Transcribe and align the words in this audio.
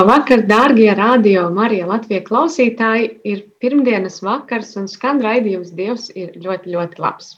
Labvakar, 0.00 0.46
dārgie 0.48 0.92
radio 0.96 1.42
Marija 1.52 1.84
Latvijas 1.84 2.22
klausītāji! 2.24 3.08
Ir 3.28 3.40
pirmdienas 3.60 4.14
vakars 4.24 4.70
un 4.80 4.86
skan 4.88 5.18
raidījums 5.20 5.74
Dievs 5.76 6.06
ir 6.16 6.30
ļoti, 6.40 6.70
ļoti 6.72 7.02
labs. 7.04 7.34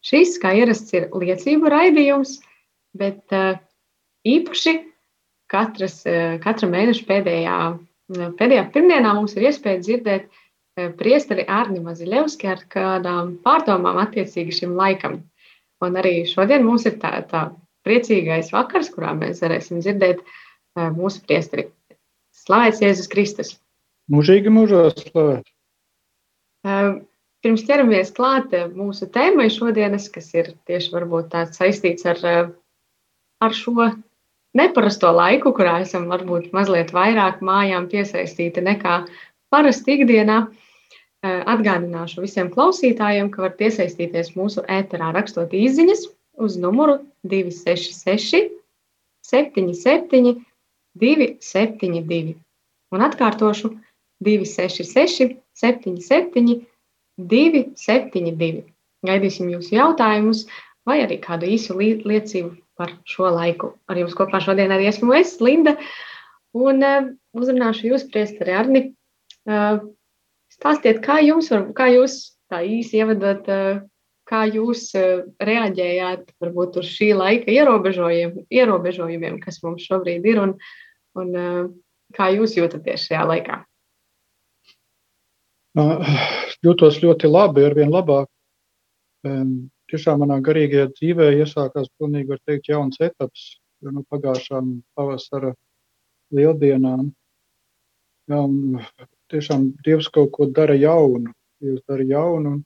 Šis, 0.00 0.38
kā 0.40 0.54
ierasts, 0.56 0.94
ir 0.96 1.10
liecību 1.12 1.68
raidījums, 1.68 2.38
bet 2.96 3.34
uh, 3.36 3.58
īpaši 4.24 4.72
katras, 5.52 5.98
uh, 6.08 6.38
katra 6.40 6.70
mēneša 6.72 7.04
pēdējā, 7.10 7.58
uh, 7.74 8.30
pēdējā 8.40 8.62
pirmdienā 8.72 9.12
mums 9.18 9.36
ir 9.36 9.50
iespēja 9.50 9.82
dzirdēt 9.84 10.30
priesteri 10.96 11.44
Ārni 11.44 11.82
Maziļevski 11.84 12.52
ar 12.54 12.64
kādām 12.72 13.34
pārdomām 13.44 14.00
attiecīgi 14.06 14.62
šim 14.62 14.72
laikam. 14.80 15.20
Un 15.84 16.00
arī 16.00 16.22
šodien 16.30 16.64
mums 16.64 16.88
ir 16.88 16.96
tā, 17.04 17.18
tā 17.28 17.50
priecīgais 17.84 18.48
vakars, 18.56 18.88
kurā 18.96 19.12
mēs 19.20 19.44
varēsim 19.44 19.84
dzirdēt 19.84 20.24
mūsu 20.96 21.20
priesteri. 21.28 21.68
Slavēts 22.42 22.80
Jēzus 22.82 23.06
Kristus! 23.10 23.50
Mūžīgi 24.10 24.50
mūžos 24.50 24.96
slavēt. 24.98 25.46
Pirms 27.42 27.62
ķeramies 27.68 28.10
klāt 28.16 28.54
mūsu 28.74 29.06
tēmai 29.14 29.46
šodienas, 29.50 30.08
kas 30.10 30.32
ir 30.34 30.50
tieši 30.66 30.90
varbūt 30.94 31.30
tāds 31.34 31.60
saistīts 31.60 32.06
ar, 32.10 32.18
ar 33.42 33.54
šo 33.54 33.92
neparasto 34.58 35.12
laiku, 35.14 35.54
kurā 35.54 35.78
esam 35.86 36.08
varbūt 36.10 36.50
mazliet 36.56 36.90
vairāk 36.94 37.40
mājām 37.46 37.86
piesaistīti 37.92 38.64
nekā 38.66 39.04
parasti 39.54 39.98
ikdienā. 40.00 40.42
Atgādināšu 41.22 42.24
visiem 42.24 42.48
klausītājiem, 42.50 43.30
ka 43.30 43.44
varat 43.44 43.60
iesaistīties 43.62 44.34
mūsu 44.34 44.64
ēterā 44.66 45.12
rakstot 45.14 45.54
īsiņas 45.54 46.08
uz 46.42 46.56
numuru 46.58 46.98
266 47.22 48.50
77 49.30 50.40
272. 50.98 52.36
Un 52.92 53.04
atkārtošu 53.06 53.72
266, 54.24 55.38
77, 55.58 56.66
272. 57.18 58.64
Gaidīsim 59.02 59.50
jūsu 59.50 59.74
jautājumus 59.76 60.44
vai 60.86 61.00
arī 61.02 61.18
kādu 61.22 61.48
īsu 61.50 61.76
liecību 61.78 62.52
par 62.78 62.94
šo 63.08 63.30
laiku. 63.34 63.74
Ar 63.90 63.98
jums 64.00 64.16
kopā 64.18 64.40
šodien 64.42 64.72
arī 64.74 64.88
esmu 64.90 65.14
es, 65.18 65.36
Linda, 65.42 65.76
un 66.56 66.84
uh, 66.86 67.08
uzrunāšu 67.36 67.90
jūs, 67.90 68.06
priesteri 68.12 68.54
Arni. 68.56 68.84
Uh, 69.48 69.82
stāstiet, 70.52 71.02
kā 71.04 71.20
jums, 71.24 71.50
var, 71.52 71.66
kā 71.76 71.88
jūs 71.92 72.36
tā 72.52 72.62
īsi 72.66 73.00
ievadot, 73.02 73.48
uh, 73.50 73.82
kā 74.28 74.44
jūs 74.50 74.88
uh, 74.98 75.24
reaģējāt 75.42 76.32
varbūt 76.42 76.80
uz 76.82 76.90
šī 76.92 77.12
laika 77.18 77.52
ierobežojumiem, 77.52 78.46
ierobežojumiem 78.50 79.40
kas 79.42 79.62
mums 79.64 79.86
šobrīd 79.88 80.26
ir, 80.30 80.40
un, 80.42 80.56
un 81.18 81.36
uh, 81.36 81.62
kā 82.16 82.30
jūs 82.36 82.56
jūtaties 82.58 83.08
šajā 83.08 83.26
laikā? 83.32 83.62
Jūtos 86.66 87.00
ļoti 87.02 87.30
labi, 87.30 87.64
ar 87.66 87.76
vien 87.76 87.92
labāk. 87.92 88.28
Tiešām 89.92 90.22
manā 90.22 90.38
garīgajā 90.44 90.90
dzīvē 90.96 91.28
iesākās 91.42 91.90
pilnīgi, 92.00 92.30
var 92.32 92.40
teikt, 92.48 92.70
jauns 92.72 93.00
etaps, 93.04 93.42
no 93.84 94.04
pagājušām 94.10 94.72
pavasara 94.96 95.52
lieldienām. 96.34 97.10
Jā, 98.30 98.42
tiešām 99.32 99.72
Dievs 99.86 100.08
kaut 100.12 100.30
ko 100.36 100.46
dara 100.46 100.76
jaunu, 100.78 101.32
Dievs 101.62 101.82
dara 101.88 102.06
jaunu 102.06 102.56
un 102.56 102.60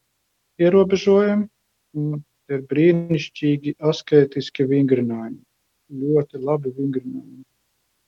ierobežojumi. 0.62 1.48
Un 1.96 2.22
ir 2.52 2.62
brīnišķīgi 2.70 3.76
asketiski 3.90 4.66
vingrinājumi. 4.70 5.40
Ļoti 6.02 6.42
labi 6.42 6.72
vingrinājumi. 6.76 7.42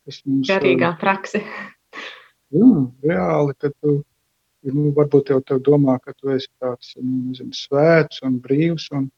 Tas 0.07 0.21
mums 0.27 0.51
garīgā 0.51 0.93
prakse. 1.01 1.43
Jā, 2.55 2.69
reāli, 3.05 3.55
ka 3.61 3.71
tu 3.75 3.99
nu, 4.69 4.89
varbūt 4.97 5.33
jau 5.33 5.39
tev 5.45 5.61
domā, 5.67 5.99
ka 6.03 6.15
tu 6.17 6.33
esi 6.35 6.49
tāds 6.63 6.95
nu, 6.99 7.29
nezinu, 7.29 7.55
svēts 7.55 8.23
un 8.27 8.39
brīvs, 8.43 8.89
un, 8.97 9.09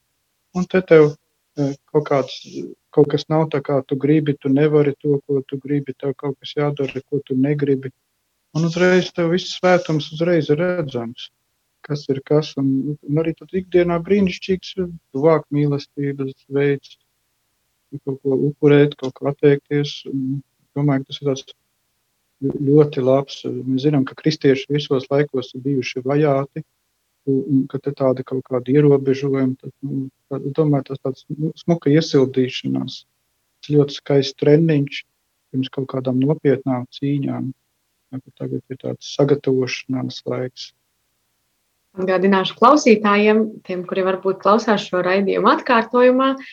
un 0.57 0.67
te 0.69 0.81
tev 0.87 1.13
kaut, 1.55 2.05
kāds, 2.07 2.37
kaut 2.95 3.09
kas 3.13 3.27
nav 3.31 3.47
tā, 3.53 3.61
kā 3.65 3.81
tu 3.87 3.97
gribi, 3.99 4.35
tu 4.39 4.51
nevari 4.51 4.93
to, 4.99 5.19
ko 5.27 5.41
tu 5.47 5.59
gribi, 5.61 5.95
tev 5.97 6.15
kaut 6.19 6.37
kas 6.39 6.55
jādara, 6.57 7.03
ko 7.09 7.21
tu 7.25 7.37
negribi. 7.37 7.91
Un 8.57 8.67
uzreiz 8.67 9.11
tev 9.15 9.31
viss 9.31 9.55
svētums 9.57 10.11
uzreiz 10.15 10.49
ir 10.51 10.59
redzams, 10.59 11.29
kas 11.91 12.07
ir 12.09 12.21
kas, 12.27 12.53
un, 12.61 12.95
un 12.95 13.21
arī 13.21 13.35
tad 13.37 13.53
ikdienā 13.61 13.99
brīnišķīgs 14.07 14.75
tuvāk 14.79 15.47
mīlestības 15.53 16.47
veids, 16.57 16.95
kaut 18.05 18.21
ko 18.23 18.37
upurēt, 18.49 18.95
kaut 18.99 19.17
ko 19.17 19.31
atteikties. 19.31 20.01
Un, 20.11 20.39
domāju, 20.77 21.03
ka 21.03 21.11
tas 21.11 21.19
ir 21.21 21.29
tāds 21.29 21.47
ļoti 22.41 23.03
labs. 23.05 23.41
Mēs 23.45 23.85
zinām, 23.85 24.05
ka 24.07 24.17
kristieši 24.17 24.71
visos 24.71 25.07
laikos 25.11 25.51
ir 25.55 25.65
bijuši 25.65 26.03
vajāti, 26.05 26.63
un 27.29 27.65
ka 27.69 27.79
te 27.83 27.93
tāda 27.97 28.25
kaut 28.25 28.43
kāda 28.47 28.73
ierobežojuma, 28.73 29.53
tad, 29.61 29.73
nu, 29.85 30.07
tad, 30.31 30.47
domāju, 30.57 30.89
tas 30.89 31.01
tāds 31.05 31.25
nu, 31.29 31.51
smuka 31.59 31.91
iesildīšanās. 31.93 33.01
Tas 33.61 33.73
ļoti 33.75 33.97
skaists 33.99 34.39
treniņš 34.41 35.03
pirms 35.51 35.71
kaut 35.75 35.89
kādām 35.91 36.21
nopietnām 36.23 36.87
cīņām. 36.97 37.51
Tagad 38.11 38.59
ir 38.59 38.79
tāds 38.79 39.11
sagatavošanās 39.15 40.23
laiks. 40.27 40.71
Atgādināšu 41.99 42.55
klausītājiem, 42.55 43.41
tiem, 43.67 43.81
kuri 43.87 44.05
varbūt 44.07 44.39
klausās 44.43 44.85
šo 44.87 45.01
raidījumu 45.03 45.49
atkārtojumā, 45.51 46.29
uh, 46.37 46.51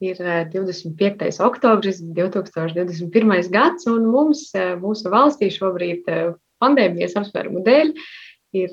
ir 0.00 0.16
25. 0.52 1.22
Eh, 1.22 1.44
oktobris 1.44 2.00
2021. 2.00 3.50
gads, 3.50 3.86
un 3.86 4.06
mums, 4.06 4.54
eh, 4.54 4.76
mūsu 4.78 5.10
valstī 5.10 5.50
šobrīd 5.50 6.08
eh, 6.08 6.32
pandēmijas 6.62 7.16
apsvērumu 7.18 7.62
dēļ 7.66 7.92
ir 8.58 8.72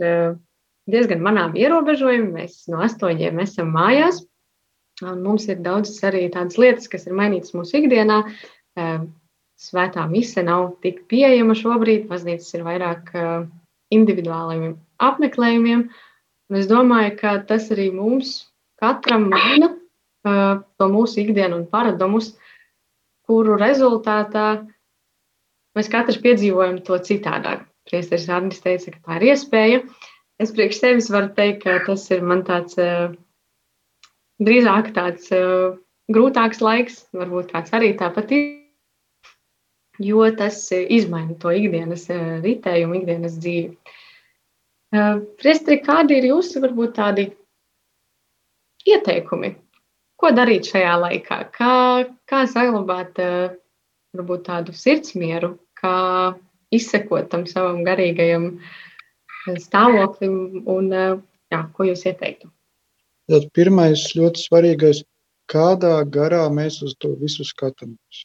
diezgan 0.90 1.22
manām 1.22 1.54
ierobežojumi. 1.58 2.32
Mēs 2.34 2.66
no 2.72 2.82
astoņiem 2.86 3.42
esam 3.42 3.74
mājās, 3.74 4.24
un 5.04 5.22
mums 5.22 5.46
ir 5.50 5.62
daudzas 5.66 6.00
arī 6.08 6.30
tādas 6.34 6.58
lietas, 6.58 6.88
kas 6.90 7.06
ir 7.06 7.14
mainītas 7.14 7.54
mūsu 7.54 7.82
ikdienā. 7.82 8.24
Svētā 9.60 10.06
mise 10.10 10.42
nav 10.44 10.80
tik 10.82 11.04
pieejama 11.12 11.54
šobrīd, 11.58 12.08
baznīcas 12.10 12.56
ir 12.58 12.66
vairāk 12.66 13.12
individuāliem 13.94 14.80
apmeklējumiem, 14.98 15.86
un 16.50 16.60
es 16.60 16.70
domāju, 16.70 17.16
ka 17.20 17.38
tas 17.50 17.70
arī 17.74 17.90
mums 17.94 18.38
katram 18.82 19.30
maina 19.32 19.72
to 20.26 20.88
mūsu 20.90 21.22
ikdienu 21.22 21.62
un 21.62 21.68
paradumus, 21.70 22.34
kuru 23.26 23.58
rezultātā 23.62 24.66
mēs 25.78 25.90
katrs 25.92 26.22
piedzīvojam 26.24 26.82
to 26.86 26.98
citādāk. 27.06 27.66
Priesteris 27.86 28.30
Arnis 28.34 28.64
teica, 28.64 28.96
ka 28.96 29.02
tā 29.06 29.20
ir 29.20 29.28
iespēja. 29.30 29.82
Es 30.42 30.52
priekš 30.56 30.80
sevis 30.82 31.10
varu 31.14 31.30
teikt, 31.38 31.64
ka 31.64 31.78
tas 31.86 32.08
ir 32.12 32.24
man 32.26 32.42
tāds 32.48 32.80
drīzāk 34.42 34.90
tāds 34.96 35.30
grūtāks 36.12 36.62
laiks, 36.66 37.04
varbūt 37.16 37.54
kāds 37.54 37.76
arī 37.78 37.94
tāpat 38.00 38.34
ir, 38.36 38.48
jo 40.02 40.26
tas 40.38 40.58
izmaina 40.74 41.38
to 41.40 41.54
ikdienas 41.56 42.10
ritējumu, 42.44 43.00
ikdienas 43.02 43.38
dzīvi. 43.38 43.78
Priesteri, 45.42 45.82
kādi 45.84 46.20
ir 46.20 46.30
jūsu 46.32 46.62
varbūt 46.64 46.96
tādi 46.98 47.30
ieteikumi 48.86 49.56
Ko 50.22 50.32
darīt 50.32 50.70
šajā 50.72 50.96
laikā? 51.02 51.38
Kā, 51.56 51.72
kā 52.30 52.44
saglabāt 52.48 53.20
varbūt, 53.20 54.46
tādu 54.48 54.76
sirdsmieru, 54.76 55.56
kā 55.76 55.96
izsekot 56.76 57.28
tam 57.34 57.44
savam 57.50 57.84
garīgajam 57.88 58.48
stāvoklim, 59.62 60.38
un 60.72 60.88
jā, 60.96 61.60
ko 61.76 61.90
jūs 61.90 62.06
ieteiktu? 62.08 62.50
Tad 63.32 63.50
pirmais 63.58 64.06
ļoti 64.16 64.46
svarīgais, 64.48 65.04
kādā 65.52 65.98
garā 66.16 66.46
mēs 66.54 66.80
uz 66.86 66.96
to 67.02 67.12
visu 67.20 67.44
skatāmies. 67.48 68.24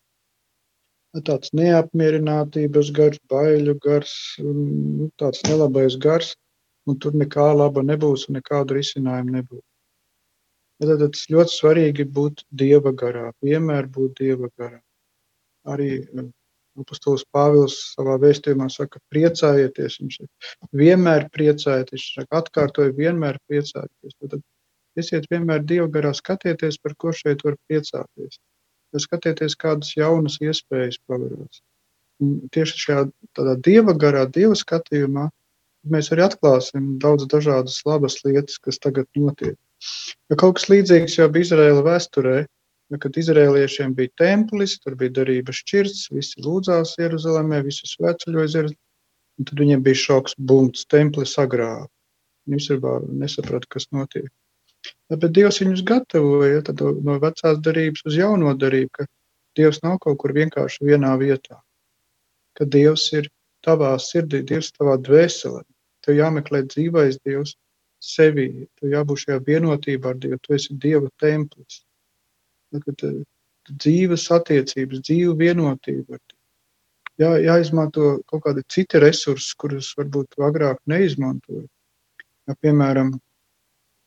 tāds 1.26 1.50
neapmierinātības 1.58 2.93
gars, 2.94 3.19
baiļu 3.32 3.75
gars, 3.82 4.12
nu, 4.38 5.08
tāds 5.19 5.43
nelabais 5.49 5.96
gars, 5.99 6.37
un 6.90 6.98
tur 7.02 7.16
nekā 7.16 7.46
laba 7.56 7.84
nebūs 7.87 8.28
un 8.28 8.38
nekādu 8.38 8.76
risinājumu 8.78 9.37
nebūs. 9.38 9.64
Tad 10.81 11.02
tas 11.02 11.25
ļoti 11.32 11.54
svarīgi 11.54 12.06
būt 12.19 12.44
dieva 12.62 12.92
garā, 13.02 13.31
vienmēr 13.44 13.88
būt 13.96 14.22
dieva 14.22 14.48
garā. 14.58 14.78
Arī 15.69 15.90
apustulis 16.81 17.26
Pāvils 17.37 17.76
savā 17.94 18.14
vēstījumā 18.22 18.70
saka, 18.72 19.02
priecājieties. 19.12 19.98
Viņš 20.00 20.20
vienmēr 20.81 21.26
priecājieties, 21.34 21.98
viņš 21.98 22.22
saka, 22.22 22.44
atkārtoja, 22.44 22.96
vienmēr 22.96 23.37
priecājieties. 23.50 24.16
Tad 24.25 24.40
esiet 25.00 25.28
vienmēr 25.32 25.66
dieva 25.69 25.90
garā, 25.92 26.14
skatieties, 26.16 26.81
par 26.81 26.96
ko 26.96 27.12
šeit 27.12 27.44
var 27.44 27.60
priecāties 27.69 28.40
skatieties, 28.98 29.54
kādas 29.54 29.92
jaunas 29.96 30.38
iespējas 30.42 30.98
paveros. 31.06 31.62
Tieši 32.52 32.81
šajā 32.84 33.04
tādā 33.37 33.54
dieva 33.62 33.94
garā, 33.94 34.26
dieva 34.26 34.56
skatījumā, 34.58 35.28
mēs 35.88 36.11
arī 36.12 36.27
atklāsim 36.27 36.97
daudz 37.03 37.27
dažādas 37.31 37.81
labas 37.87 38.19
lietas, 38.25 38.59
kas 38.59 38.81
tagad 38.82 39.09
notiek. 39.17 39.56
Ja 40.29 40.37
kaut 40.41 40.59
kas 40.59 40.69
līdzīgs 40.73 41.17
jau 41.19 41.29
bija 41.32 41.49
Izraēla 41.49 41.85
vēsturē, 41.87 42.37
ja, 42.93 42.99
kad 43.00 43.17
izrēliešiem 43.17 43.94
bija 43.97 44.12
templis, 44.21 44.77
tur 44.82 44.99
bija 45.00 45.15
darības 45.21 45.62
šķirts, 45.62 46.11
visi 46.12 46.44
lūdzās 46.44 46.99
Jeruzalemē, 47.00 47.62
visi 47.67 47.88
svētceļoja 47.88 48.47
Jeruzalemē, 48.49 48.81
tad 49.49 49.62
viņiem 49.62 49.87
bija 49.87 50.03
šoks, 50.03 50.37
bumts, 50.37 50.85
templi 50.91 51.25
sagrāva. 51.29 51.88
Viņi 52.49 52.61
vispār 52.61 53.06
nesaprata, 53.23 53.69
kas 53.73 53.88
notiek. 53.94 54.29
Bet 55.12 55.33
Dievs 55.37 55.61
viņus 55.61 55.83
gatavoja 55.87 56.62
no 57.05 57.17
vecās 57.21 57.59
darbības 57.65 58.05
uz 58.09 58.17
jauno 58.17 58.53
darbību, 58.56 58.93
ka 58.97 59.09
Dievs 59.59 59.81
nav 59.85 59.99
kaut 60.05 60.19
kur 60.23 60.33
vienkārši 60.37 60.87
vienā 60.87 61.11
vietā. 61.21 61.59
Ka 62.56 62.65
Dievs 62.65 63.09
ir 63.17 63.29
tavā 63.67 63.95
sirdī, 64.03 64.43
Dievs 64.47 64.73
tavā 64.77 64.97
dvēselē. 65.07 65.62
Tev 66.05 66.17
jāmeklē 66.17 66.62
dzīvais 66.69 67.21
Dievs 67.27 67.57
sevī, 68.01 68.49
tev 68.81 68.95
jābūt 68.95 69.25
šajā 69.25 69.41
vienotībā 69.47 70.15
ar 70.15 70.21
Dievu, 70.21 70.41
tu 70.43 70.57
esi 70.57 70.77
Dieva 70.83 71.11
templis. 71.21 71.83
Kad 72.73 73.05
eh, 73.09 73.19
dzīves 73.71 74.29
attiecības, 74.35 75.03
dzīve 75.07 75.35
vienotība. 75.41 76.21
Jā, 77.21 77.35
jāizmanto 77.45 78.21
kaut 78.31 78.47
kādi 78.47 78.65
citi 78.73 79.01
resursi, 79.03 79.53
kurus 79.61 79.91
varbūt 79.99 80.39
agrāk 80.47 80.81
neizmantoja. 80.89 81.67
Ja, 82.49 82.57
piemēram, 82.65 83.12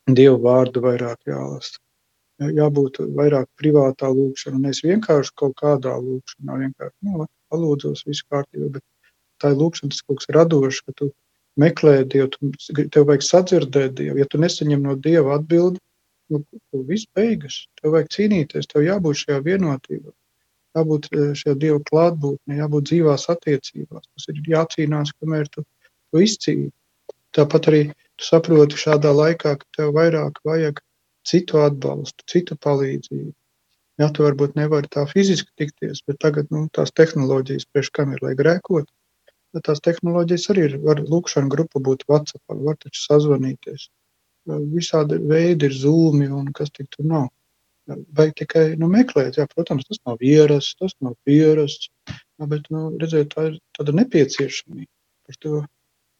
Dievu 0.09 0.41
vārdu 0.43 0.81
vairāk 0.83 1.29
jālasa. 1.29 1.77
Jābūt 2.43 2.97
vairāk 3.15 3.45
privātā 3.61 4.09
lūkšanā, 4.11 4.57
nevis 4.65 4.81
vienkārši 4.83 5.31
kaut 5.39 5.53
kādā 5.61 5.93
lūkšanā, 6.01 6.57
vienkārši 6.63 6.95
nu, 7.07 7.27
palūdzos, 7.53 8.01
viss 8.09 8.25
kārtībā, 8.25 8.71
bet 8.73 8.83
tā 9.43 9.53
ir 9.53 9.59
lūkšana, 9.59 9.93
tas 9.93 10.03
kaut 10.07 10.21
kas 10.21 10.31
radošs, 10.37 10.81
ka 10.87 10.95
tu 10.99 11.09
meklē 11.59 11.95
Dievu, 12.09 12.31
tu, 12.33 12.51
tev 12.93 13.07
vajag 13.11 13.25
sadzirdēt 13.27 13.95
Dievu. 13.99 14.19
Ja 14.21 14.27
tu 14.29 14.41
nesaņem 14.41 14.83
no 14.87 14.97
Dieva 14.97 15.37
atbildi, 15.37 15.81
nu, 16.33 16.41
viss 16.89 17.09
beigas. 17.15 17.65
Tev 17.81 17.97
vajag 17.97 18.13
cīnīties, 18.15 18.69
tev 18.71 18.87
jābūt 18.87 19.25
šajā 19.25 19.41
vienotībā. 19.45 20.13
Jābūt 20.73 21.11
e, 21.11 21.25
šajā 21.37 21.57
Dieva 21.61 21.81
klātbūtnē, 21.91 22.57
jābūt 22.63 22.87
dzīvās 22.89 23.27
attiecībās. 23.35 24.07
Tas 24.07 24.31
ir 24.33 24.39
jācīnās, 24.55 25.13
kamēr 25.19 25.51
tu 25.53 25.61
to 25.61 26.23
izcīni. 26.23 26.71
Tāpat 27.33 27.69
arī 27.69 27.83
Tu 28.19 28.25
saproti 28.29 28.77
šādā 28.77 29.11
laikā, 29.15 29.55
ka 29.59 29.69
tev 29.77 29.93
vairāk 29.97 30.41
vajag 30.45 30.81
citu 31.25 31.61
atbalstu, 31.63 32.25
citu 32.29 32.57
palīdzību. 32.61 33.31
Jā, 34.01 34.09
tu 34.13 34.25
varbūt 34.25 34.55
nevari 34.57 34.89
tā 34.93 35.05
fiziski 35.09 35.49
tikties, 35.61 36.01
bet 36.07 36.19
tagad 36.21 36.49
nu, 36.53 36.65
tās 36.73 36.93
tehnoloģijas 36.97 37.67
priekš 37.69 37.91
kam 37.93 38.13
ir, 38.13 38.21
lai 38.25 38.33
grēkot. 38.37 38.87
Tad 39.53 39.65
tās 39.67 39.83
tehnoloģijas 39.85 40.49
arī 40.49 40.63
ir. 40.67 40.77
Var 40.81 41.03
lūkšana 41.05 41.51
grupa 41.53 41.81
būt 41.87 42.07
WhatsApp, 42.09 42.41
var 42.67 42.77
taču 42.81 43.03
sazvanīties. 43.03 43.87
Visādi 44.73 45.19
veidi 45.29 45.69
ir 45.69 45.75
zūmi 45.77 46.27
un 46.33 46.49
kas 46.57 46.73
tik 46.73 46.89
tur 46.95 47.07
nav. 47.11 47.27
Vajag 47.87 48.33
tikai 48.39 48.63
nu, 48.79 48.87
meklēt, 48.91 49.37
jā, 49.37 49.45
protams, 49.51 49.85
tas 49.89 49.99
nav 50.07 50.21
ierasts, 50.23 50.77
tas 50.79 50.95
nav 51.03 51.13
pierasts, 51.27 51.89
bet, 52.49 52.69
nu, 52.71 52.85
redziet, 52.99 53.33
tā 53.35 53.49
ir 53.51 53.57
tāda 53.77 53.95
nepieciešamība. 53.99 54.89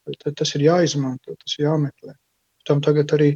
Par 0.04 0.18
to 0.20 0.32
tas 0.36 0.54
ir 0.56 0.66
jāizmanto, 0.66 1.34
tas 1.40 1.56
ir 1.58 1.66
jāmeklē. 1.66 2.14
Tam 2.68 2.82
tagad 2.84 3.12
arī 3.16 3.30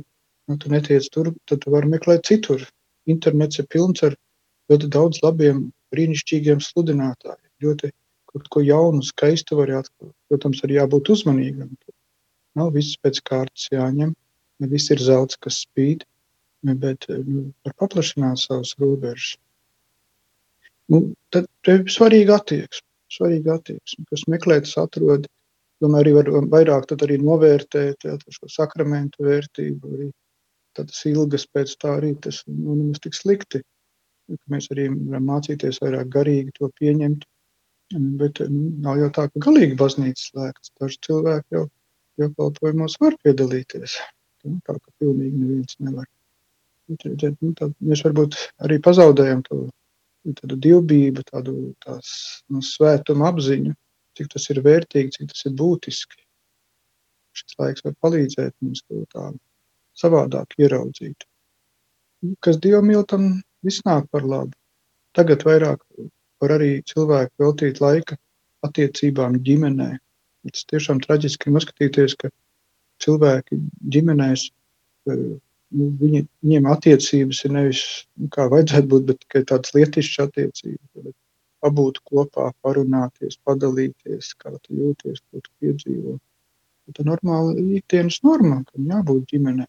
nu, 0.48 0.56
tu 0.60 0.70
netiec 0.72 1.08
tur, 1.12 1.32
tad 1.48 1.64
tu 1.64 1.72
vari 1.72 1.88
meklēt 1.88 2.28
citur. 2.28 2.64
Internets 3.08 3.60
ir 3.60 3.68
pilns 3.72 4.04
ar 4.04 4.16
ļoti 4.68 4.90
daudz 4.92 5.22
labiem, 5.24 5.66
brīnišķīgiem 5.92 6.60
sludinātājiem. 6.64 7.48
Ļoti 7.64 7.90
kaut 8.28 8.48
ko 8.54 8.62
jaunu, 8.64 9.02
skaistu 9.04 9.58
var 9.60 9.72
atklāt. 9.80 10.14
Protams, 10.30 10.62
arī 10.64 10.78
jābūt 10.78 11.12
uzmanīgam. 11.14 11.72
Nav 12.58 12.72
viss 12.74 12.98
pēc 13.02 13.20
kārtas 13.28 13.68
jāņem, 13.72 14.14
ne 14.60 14.70
viss 14.70 14.92
ir 14.94 15.02
zelts, 15.02 15.38
kas 15.40 15.62
spīd, 15.64 16.04
bet 16.66 17.06
nu, 17.08 17.48
var 17.64 17.76
paplašināt 17.84 18.42
savus 18.42 18.74
robežas. 18.82 19.36
Nu, 20.88 21.02
tad 21.34 21.48
ir 21.68 21.84
svarīga 21.92 22.38
attieksme, 22.40 22.86
svarīga 23.12 23.58
attieksme, 23.58 24.06
kas 24.08 24.24
meklē, 24.32 24.62
tas 24.64 24.78
atrod 24.80 25.28
Domāju, 25.82 26.02
arī 26.02 26.12
var 26.16 26.46
vairāk 26.50 26.92
arī 26.96 27.16
novērtēt 27.22 28.06
jā, 28.06 28.16
šo 28.34 28.48
sakramentu 28.50 29.22
vērtību. 29.26 29.90
Arī 29.94 30.08
tādas 30.74 31.04
ilgas 31.06 31.46
pēc 31.54 31.74
tā 31.78 31.92
arī 32.00 32.14
tas 32.24 32.40
nu, 32.48 32.74
nemaz 32.74 33.02
tik 33.04 33.14
slikti. 33.14 33.62
Mēs 34.50 34.66
arī 34.74 34.88
varam 34.90 35.28
mācīties 35.30 35.78
vairāk 35.84 36.10
garīgi 36.16 36.56
to 36.58 36.70
pieņemt. 36.80 37.22
Bet 37.94 38.42
nu, 38.52 38.68
nav 38.84 39.00
jau 39.00 39.08
tā, 39.16 39.26
ka 39.32 39.42
galīgi 39.46 39.78
baznīca 39.80 40.20
slēgts. 40.20 40.74
Daži 40.80 41.00
cilvēki 41.06 41.56
jau 41.56 41.64
dievkalpojumos 42.20 42.98
var 43.00 43.16
piedalīties. 43.24 43.96
Nu, 44.44 44.60
tā 44.66 44.76
ka 44.76 44.94
pilnīgi 45.00 45.40
neviens 45.40 45.78
nevar. 45.80 46.06
Bet, 46.88 47.04
nu, 47.40 47.52
tā, 47.56 47.70
mēs 47.84 48.04
varbūt 48.04 48.36
arī 48.64 48.78
pazaudējam 48.84 49.42
to 49.48 49.64
tādu 50.38 50.58
divbību, 50.60 51.24
tādu 51.30 51.56
tās, 51.84 52.08
nu, 52.52 52.60
svētumu 52.64 53.24
apziņu 53.28 53.74
cik 54.18 54.32
tas 54.34 54.48
ir 54.52 54.62
vērtīgi, 54.66 55.14
cik 55.14 55.30
tas 55.32 55.46
ir 55.46 55.54
būtiski. 55.58 56.22
Šis 57.38 57.58
laiks 57.60 57.84
var 57.86 57.94
palīdzēt 58.02 58.54
mums 58.64 58.82
to 58.86 59.04
tā 59.14 59.30
savādāk 59.98 60.56
ieraudzīt. 60.58 61.26
Kas 62.42 62.58
Dievam 62.62 62.88
mīl, 62.90 63.04
tam 63.06 63.28
viss 63.66 63.84
nāk 63.86 64.08
par 64.10 64.26
labu. 64.26 64.56
Tagad 65.14 65.44
vairāk 65.46 65.84
var 66.42 66.54
arī 66.58 66.70
cilvēki 66.88 67.42
veltīt 67.42 67.80
laika 67.84 68.18
attiecībām 68.66 69.38
ģimenē. 69.46 69.90
Tas 70.48 70.64
tiešām 70.70 71.02
traģiski 71.04 71.52
noskatīties, 71.52 72.14
ka 72.20 72.30
cilvēki 73.04 73.58
ģimenēs, 73.94 74.48
nu, 75.10 75.88
viņi, 76.00 76.24
viņiem 76.44 76.68
attiecības 76.72 77.44
ir 77.44 77.54
nevis 77.54 77.82
nu, 78.16 78.30
kā 78.34 78.48
vajadzētu 78.52 78.90
būt, 78.92 79.08
bet 79.10 79.20
tikai 79.24 79.44
tādas 79.50 79.74
lietišķas 79.76 80.28
attiecības 80.28 81.14
pabūt 81.64 82.00
kopā, 82.06 82.52
parunāties, 82.62 83.38
padalīties, 83.46 84.32
kā 84.38 84.54
tu 84.62 84.78
jūties, 84.78 85.20
ko 85.26 85.42
tu 85.42 85.50
piedzīvo. 85.62 86.16
Tā 86.94 87.04
ir 87.04 87.08
normāla 87.10 87.52
ikdienas 87.58 88.22
norma, 88.24 88.62
ka 88.68 88.80
jābūt 88.80 89.26
ģimenē, 89.34 89.66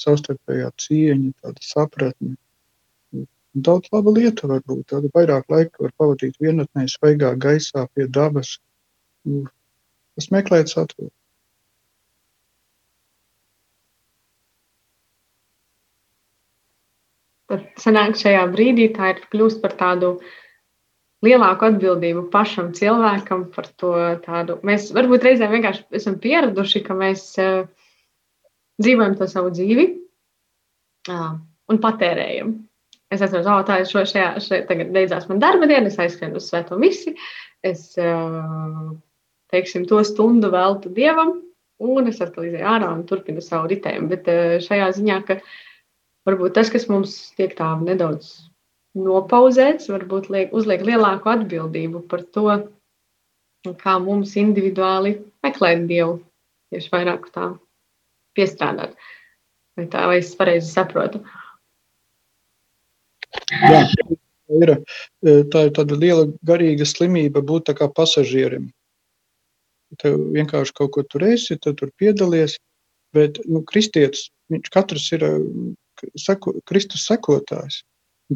savstarpējā 0.00 0.70
cieņa, 0.84 1.34
tāda 1.42 1.64
sapratne. 1.64 2.34
Daudz 3.64 3.88
laba 3.92 4.12
lieta 4.14 4.48
var 4.50 4.64
būt. 4.68 4.88
Tāda 4.92 5.10
vairāk 5.14 5.46
laika 5.52 5.84
var 5.84 5.92
pavadīt 6.00 6.36
vienatnē, 6.42 6.86
svaigā 6.90 7.32
gaisā, 7.40 7.86
pie 7.94 8.08
dabas. 8.12 8.58
Tas 9.24 10.28
meklēt 10.34 10.72
saturu. 10.72 11.10
Tad 17.48 17.64
sanāk 17.80 18.18
šajā 18.20 18.44
brīdī 18.52 18.90
tā 18.92 19.14
ir 19.14 19.24
kļūst 19.32 19.62
par 19.62 19.72
tādu 19.80 20.18
lielāku 21.24 21.70
atbildību 21.70 22.26
pašam 22.32 22.74
cilvēkam 22.76 23.46
par 23.54 23.70
to 23.80 23.94
tādu. 24.26 24.58
Mēs 24.68 24.90
varbūt 24.94 25.24
reizēm 25.24 25.56
vienkārši 25.56 25.86
esam 25.96 26.18
pieraduši, 26.22 26.84
ka 26.84 26.96
mēs 26.98 27.24
uh, 27.40 27.64
dzīvojam 28.82 29.16
to 29.18 29.30
savu 29.30 29.54
dzīvi 29.54 29.88
un 31.08 31.80
patērējam. 31.82 32.52
Es 33.08 33.22
tā 33.22 33.78
ir 33.80 33.86
šo, 33.88 34.02
šajā, 34.04 34.30
šajā, 34.44 34.64
tagad 34.68 34.90
beidzās 34.92 35.28
man 35.30 35.40
darba 35.40 35.68
diena, 35.70 35.88
es 35.88 35.96
aizskrienu 36.00 36.36
uz 36.36 36.48
svēto 36.50 36.76
misi, 36.80 37.14
es, 37.64 37.94
uh, 37.96 38.90
teiksim, 39.52 39.86
to 39.88 40.02
stundu 40.04 40.50
veltu 40.52 40.92
Dievam, 40.92 41.38
un 41.80 42.10
es 42.10 42.20
atkal 42.20 42.50
izēju 42.50 42.68
ārā 42.68 42.90
un 42.92 43.06
turpinu 43.08 43.40
savu 43.44 43.70
ritējumu. 43.72 44.10
Bet 44.12 44.28
uh, 44.28 44.58
šajā 44.60 44.90
ziņā, 44.98 45.22
ka 45.24 45.38
varbūt 46.28 46.58
tas, 46.60 46.72
kas 46.74 46.84
mums 46.92 47.16
tiek 47.38 47.56
tā 47.56 47.70
nedaudz 47.80 48.34
nopauzēts, 48.98 49.88
varbūt 49.88 50.28
liek, 50.34 50.52
uzliek 50.52 50.84
lielāku 50.84 51.32
atbildību 51.32 52.04
par 52.10 52.26
to, 52.36 52.48
kā 53.80 53.98
mums 54.04 54.36
individuāli 54.36 55.16
meklēt 55.44 55.88
Dievu, 55.88 56.20
tieši 56.72 56.92
vairāk 56.92 57.28
tā 57.32 57.54
piestrādāt. 58.36 58.96
Vai 59.78 59.86
tā, 59.90 60.04
vai 60.10 60.20
es 60.20 60.34
pareizi 60.36 60.70
saprotu? 60.70 61.22
Jā, 63.52 63.82
ir, 64.62 64.74
eh, 65.26 65.42
tā 65.52 65.66
ir 65.68 65.74
tāda 65.76 65.98
liela 65.98 66.26
garīga 66.46 66.86
slimība 66.88 67.42
būt 67.44 67.72
kā 67.78 67.88
pasažierim. 67.92 68.70
Tev 69.98 70.18
vienkārši 70.36 70.74
kaut 70.76 70.92
ko 70.92 71.02
tur 71.02 71.24
esi, 71.24 71.56
tad 71.56 71.78
tur 71.80 71.90
piedalies, 72.00 72.58
bet 73.16 73.40
nu, 73.48 73.62
kristietis, 73.64 74.28
viņš 74.52 74.72
katrs 74.72 75.06
ir 75.16 75.24
seko, 76.16 76.58
Kristus 76.68 77.06
sekotājs. 77.08 77.82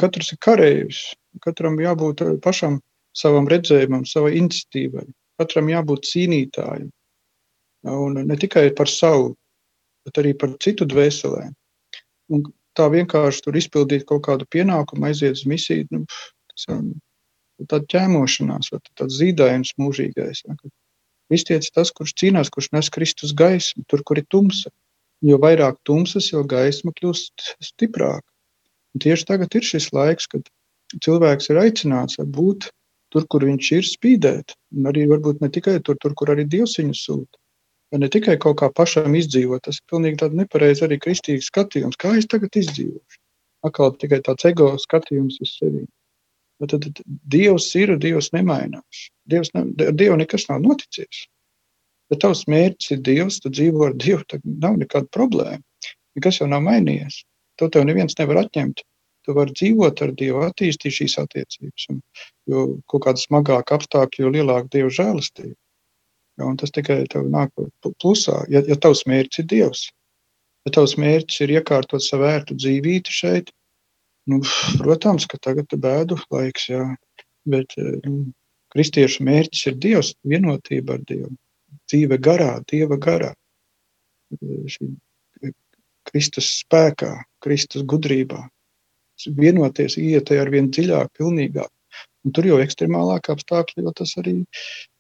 Katrs 0.01 0.33
ir 0.33 0.39
kareivis, 0.41 1.03
katram 1.45 1.77
jābūt 1.77 2.25
pašam 2.45 2.81
savam 3.13 3.49
redzējumam, 3.49 4.07
savai 4.09 4.39
iniciatīvai. 4.41 5.05
Katram 5.41 5.69
jābūt 5.69 6.09
cīnītājam. 6.09 6.89
Un 7.93 8.17
ne 8.29 8.37
tikai 8.41 8.71
par 8.79 8.89
savu, 8.89 9.35
bet 10.07 10.21
arī 10.23 10.33
par 10.39 10.55
citu 10.65 10.87
dvēselēm. 10.89 11.53
Un 12.33 12.47
tā 12.79 12.89
vienkārši 12.93 13.45
tur 13.47 13.59
izpildīt 13.59 14.07
kaut 14.09 14.25
kādu 14.27 14.49
pienākumu, 14.53 15.09
aiziet 15.09 15.39
uz 15.39 15.45
misiju, 15.49 15.89
nu, 15.93 16.05
tas 16.53 16.69
ir 16.69 17.69
tāda 17.69 17.89
ķēmošanās, 17.95 18.73
vai 18.73 18.81
tāds 18.99 19.19
zīdājums 19.21 19.75
mūžīgais. 19.81 20.45
Ja, 20.47 20.57
Kristietis 21.33 21.73
tas, 21.73 21.93
kurš 21.97 22.13
cīnās, 22.21 22.51
kurš 22.53 22.73
nes 22.75 22.91
Kristus 22.93 23.33
gaismu, 23.37 23.87
tur, 23.89 24.03
kur 24.05 24.21
ir 24.21 24.27
tumsa. 24.29 24.73
Jo 25.23 25.39
vairāk 25.41 25.79
tumsas, 25.87 26.33
jo 26.33 26.43
gaisma 26.45 26.91
kļūst 26.99 27.55
stiprāka. 27.63 28.27
Un 28.93 29.05
tieši 29.05 29.29
tagad 29.29 29.55
ir 29.57 29.65
šis 29.65 29.93
laiks, 29.95 30.27
kad 30.29 30.49
cilvēks 31.05 31.49
ir 31.53 31.61
aicināts 31.63 32.19
būt 32.37 32.67
tur, 33.15 33.27
kur 33.31 33.47
viņš 33.49 33.71
ir, 33.79 33.87
spīdēt. 33.89 34.57
Un 34.77 34.91
arī 34.91 35.07
varbūt 35.09 35.41
ne 35.45 35.49
tikai 35.53 35.79
tur, 35.87 35.97
tur 36.03 36.17
kur 36.19 36.35
arī 36.35 36.45
Dievs 36.49 36.77
viņu 36.81 36.99
sūta. 36.99 37.42
Ja 37.93 37.99
ne 38.01 38.09
tikai 38.09 38.39
kaut 38.41 38.57
kā 38.63 38.71
pašam 38.73 39.13
izdzīvot, 39.19 39.67
tas 39.67 39.79
ir 39.81 39.91
pilnīgi 39.93 40.23
tāds 40.23 40.37
nepareizs 40.39 40.81
arī 40.87 40.97
kristīgs 41.03 41.51
skatījums, 41.53 41.99
kā 42.01 42.15
es 42.17 42.29
tagad 42.33 42.57
izdzīvošu. 42.57 43.19
Atkal 43.69 43.93
tikai 44.01 44.23
tāds 44.25 44.47
ego 44.49 44.71
skatījums 44.81 45.37
uz 45.45 45.53
sevi. 45.59 45.85
Bet 46.63 46.73
tad, 46.73 46.87
tad 46.87 47.19
Dievs 47.35 47.69
ir, 47.79 47.93
Dievs 48.01 48.31
nemainās. 48.33 49.03
Dievs 49.29 49.53
ne, 49.53 49.67
ar 49.87 49.97
Dievu 49.99 50.17
nekas 50.21 50.49
nav 50.49 50.63
noticis. 50.65 51.27
Bet 52.11 52.23
tavs 52.25 52.47
mērķis 52.51 52.95
ir 52.97 53.03
Dievs, 53.09 53.39
tu 53.45 53.53
dzīvo 53.53 53.87
ar 53.91 53.99
Dievu, 53.99 54.25
tad 54.31 54.43
nav 54.47 54.81
nekāda 54.81 55.11
problēma. 55.17 55.61
Nekas 56.17 56.41
jau 56.41 56.49
nav 56.49 56.65
mainījies. 56.65 57.23
To 57.61 57.69
tev 57.73 57.87
neviens 57.89 58.17
nevar 58.19 58.43
atņemt. 58.45 58.83
Tu 59.23 59.35
vari 59.37 59.55
dzīvot 59.59 60.01
ar 60.05 60.13
Dievu, 60.19 60.43
attīstīt 60.49 60.97
šīs 60.97 61.19
attiecības. 61.23 61.89
Un, 61.93 62.01
jo 62.51 62.65
kaut 62.91 63.05
kāda 63.07 63.23
smagāka 63.23 63.79
apstākļa, 63.79 64.25
jo 64.25 64.33
lielāka 64.35 64.71
Dieva 64.73 64.91
žēlastība. 64.97 65.55
Ja, 66.41 66.49
tas 66.59 66.73
tikai 66.73 67.03
tev 67.13 67.27
nāk 67.31 67.53
plusā, 68.01 68.39
ja, 68.53 68.63
ja 68.65 68.77
tavs 68.81 69.05
mērķis 69.09 69.43
ir 69.43 69.49
Dievs. 69.51 69.83
Ja 70.67 70.73
tavs 70.79 70.95
mērķis 71.01 71.43
ir 71.45 71.57
iekārtot 71.59 72.05
savu 72.05 72.25
vērtu 72.25 72.57
dzīvību 72.57 73.13
šeit, 73.13 73.51
nu, 74.31 74.41
protams, 74.79 75.27
ka 75.29 75.41
tagad 75.43 75.75
ir 75.75 75.83
bēdu 75.83 76.17
laiks, 76.33 76.69
jā. 76.71 76.87
bet 77.53 77.75
nu, 77.77 78.33
kristiešu 78.73 79.27
mērķis 79.29 79.69
ir 79.73 79.79
Dievs, 79.85 80.15
vienotība 80.25 80.97
ar 80.97 81.07
Dievu, 81.09 81.35
dzīve 81.91 82.19
garā, 82.23 82.53
Dieva 82.71 82.97
garā. 82.97 83.33
Šī 84.73 84.95
Kristus 86.09 86.49
spēkā, 86.63 87.13
Kristus 87.45 87.85
gudrībā, 87.89 88.41
vienoties, 89.39 89.97
iet 90.01 90.33
ar 90.35 90.51
vien 90.51 90.71
dziļāk, 90.73 91.13
pilnīgāk. 91.19 91.71
Un 92.23 92.35
tur 92.35 92.47
jau 92.47 92.59
ekstremālāk 92.63 93.31
apstākļi, 93.33 93.85
jo 93.87 93.93
tas 93.99 94.15
arī 94.21 94.35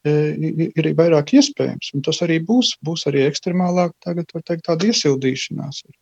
ir 0.08 0.88
vairāk 0.98 1.34
iespējams. 1.38 1.92
Un 1.96 2.04
tas 2.06 2.22
arī 2.24 2.40
būs, 2.46 2.76
būs 2.84 3.06
arī 3.10 3.26
ekstremālāk, 3.28 3.94
tagad 4.04 4.32
var 4.34 4.44
teikt, 4.48 4.66
tāda 4.68 4.88
iesildīšanās. 4.90 5.82
Ir. 5.86 5.98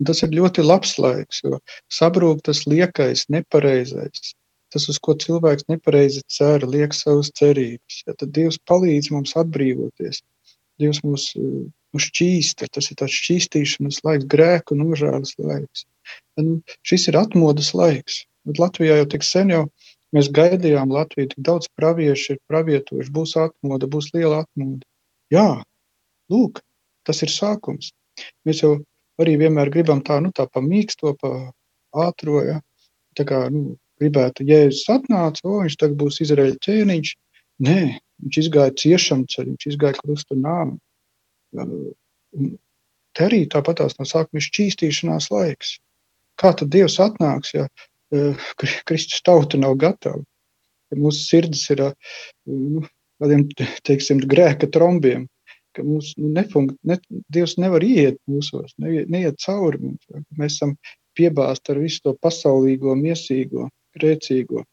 Un 0.00 0.08
tas 0.10 0.22
ir 0.24 0.34
ļoti 0.34 0.64
labs 0.66 0.96
laiks, 0.98 1.42
jo 1.44 1.58
sabrūk 1.92 2.42
tas 2.46 2.64
liekais, 2.66 3.28
nepareizais. 3.30 4.32
Tas, 4.72 4.88
uz 4.88 4.98
ko 5.04 5.12
cilvēks 5.20 5.68
nepareizi 5.68 6.22
cer, 6.32 6.64
liek 6.64 6.94
savas 6.96 7.28
cerības. 7.36 8.00
Ja, 8.06 8.14
tad 8.16 8.32
Dievs 8.32 8.56
palīdz 8.68 9.10
mums 9.12 9.34
atbrīvoties. 9.36 10.22
Dievs 10.80 11.02
mūs, 11.04 11.28
mūs 11.92 12.08
šķīsta, 12.08 12.70
tas 12.72 12.88
ir 12.88 12.98
tāds 13.02 13.18
šķīstīšanas 13.18 14.00
laiks, 14.06 14.28
grēku 14.32 14.78
nožēlas 14.80 15.36
laiks. 15.38 15.84
Un 16.40 16.54
šis 16.88 17.10
ir 17.12 17.20
atmodas 17.20 17.74
laiks. 17.76 18.22
Bet 18.48 18.58
Latvijā 18.58 18.96
jau 19.02 19.10
tik 19.12 19.26
sen 19.26 19.52
jau 19.52 19.66
mēs 20.16 20.30
gaidījām 20.36 20.92
Latviju, 20.92 21.32
tik 21.32 21.44
daudz 21.46 21.68
praviešu 21.78 22.36
ir 22.36 22.40
pravietojuši, 22.50 23.12
būs 23.12 23.36
atmoda, 23.40 23.88
būs 23.90 24.12
liela 24.16 24.42
atmoda. 24.44 24.86
Jā, 25.32 25.48
lūk, 26.32 26.60
tas 27.08 27.22
ir 27.24 27.32
sākums. 27.32 27.92
Mēs 28.46 28.62
jau 28.64 28.76
arī 29.22 29.38
vienmēr 29.40 29.70
gribam 29.72 30.02
tā, 30.04 30.20
nu 30.24 30.32
tā 30.36 30.46
pa 30.50 30.62
mīksto, 30.64 31.14
pa 31.20 31.32
ātro, 32.06 32.42
ja? 32.44 32.60
tā 33.16 33.26
kā, 33.28 33.44
nu, 33.52 33.76
gribētu, 34.00 34.46
Jēzus 34.48 34.88
atnāca, 34.92 35.44
o, 35.46 35.60
viņš 35.64 35.78
tagad 35.80 35.98
būs 36.00 36.20
Izraēļa 36.24 36.58
ķēniņš. 36.64 37.12
Nē, 37.62 37.78
viņš 38.24 38.38
izgāja 38.42 38.74
ciešam 38.82 39.26
ceļu, 39.30 39.54
viņš 39.54 39.68
izgāja 39.72 39.98
krustu 40.00 40.38
nāmu. 40.38 40.78
Te 43.12 43.26
arī 43.28 43.42
tāpatās 43.52 43.98
no 43.98 44.08
sākuma 44.08 44.40
ir 44.40 44.48
šķīstīšanās 44.48 45.28
laiks. 45.34 45.76
Kā 46.40 46.54
tad 46.56 46.72
Dievs 46.72 46.96
atnāks, 47.02 47.52
ja 47.54 47.68
Kristus 48.88 49.22
tauta 49.24 49.60
nav 49.60 49.76
gatava? 49.80 50.22
Mūsu 50.92 51.22
sirds 51.24 51.62
ir 51.72 51.80
uh, 51.86 51.92
nu, 52.48 52.82
tādiem, 53.22 53.46
teiksim, 53.88 54.20
grēka 54.28 54.68
trombiem, 54.72 55.24
ka 55.76 55.84
mums 55.86 56.12
nu, 56.18 56.28
nefunkt, 56.36 56.76
ne, 56.84 56.98
Dievs 57.32 57.56
nevar 57.60 57.84
iet 57.86 58.18
mūsos, 58.28 58.74
neiet, 58.82 59.08
neiet 59.12 59.40
cauri 59.40 59.80
mums. 59.80 60.04
Mēs 60.36 60.58
esam 60.58 60.76
piebāzti 61.16 61.72
ar 61.72 61.80
visu 61.80 62.02
to 62.04 62.14
pasaulīgo, 62.20 62.94
miesīgo, 62.98 63.70
grēcīgo. 63.96 64.66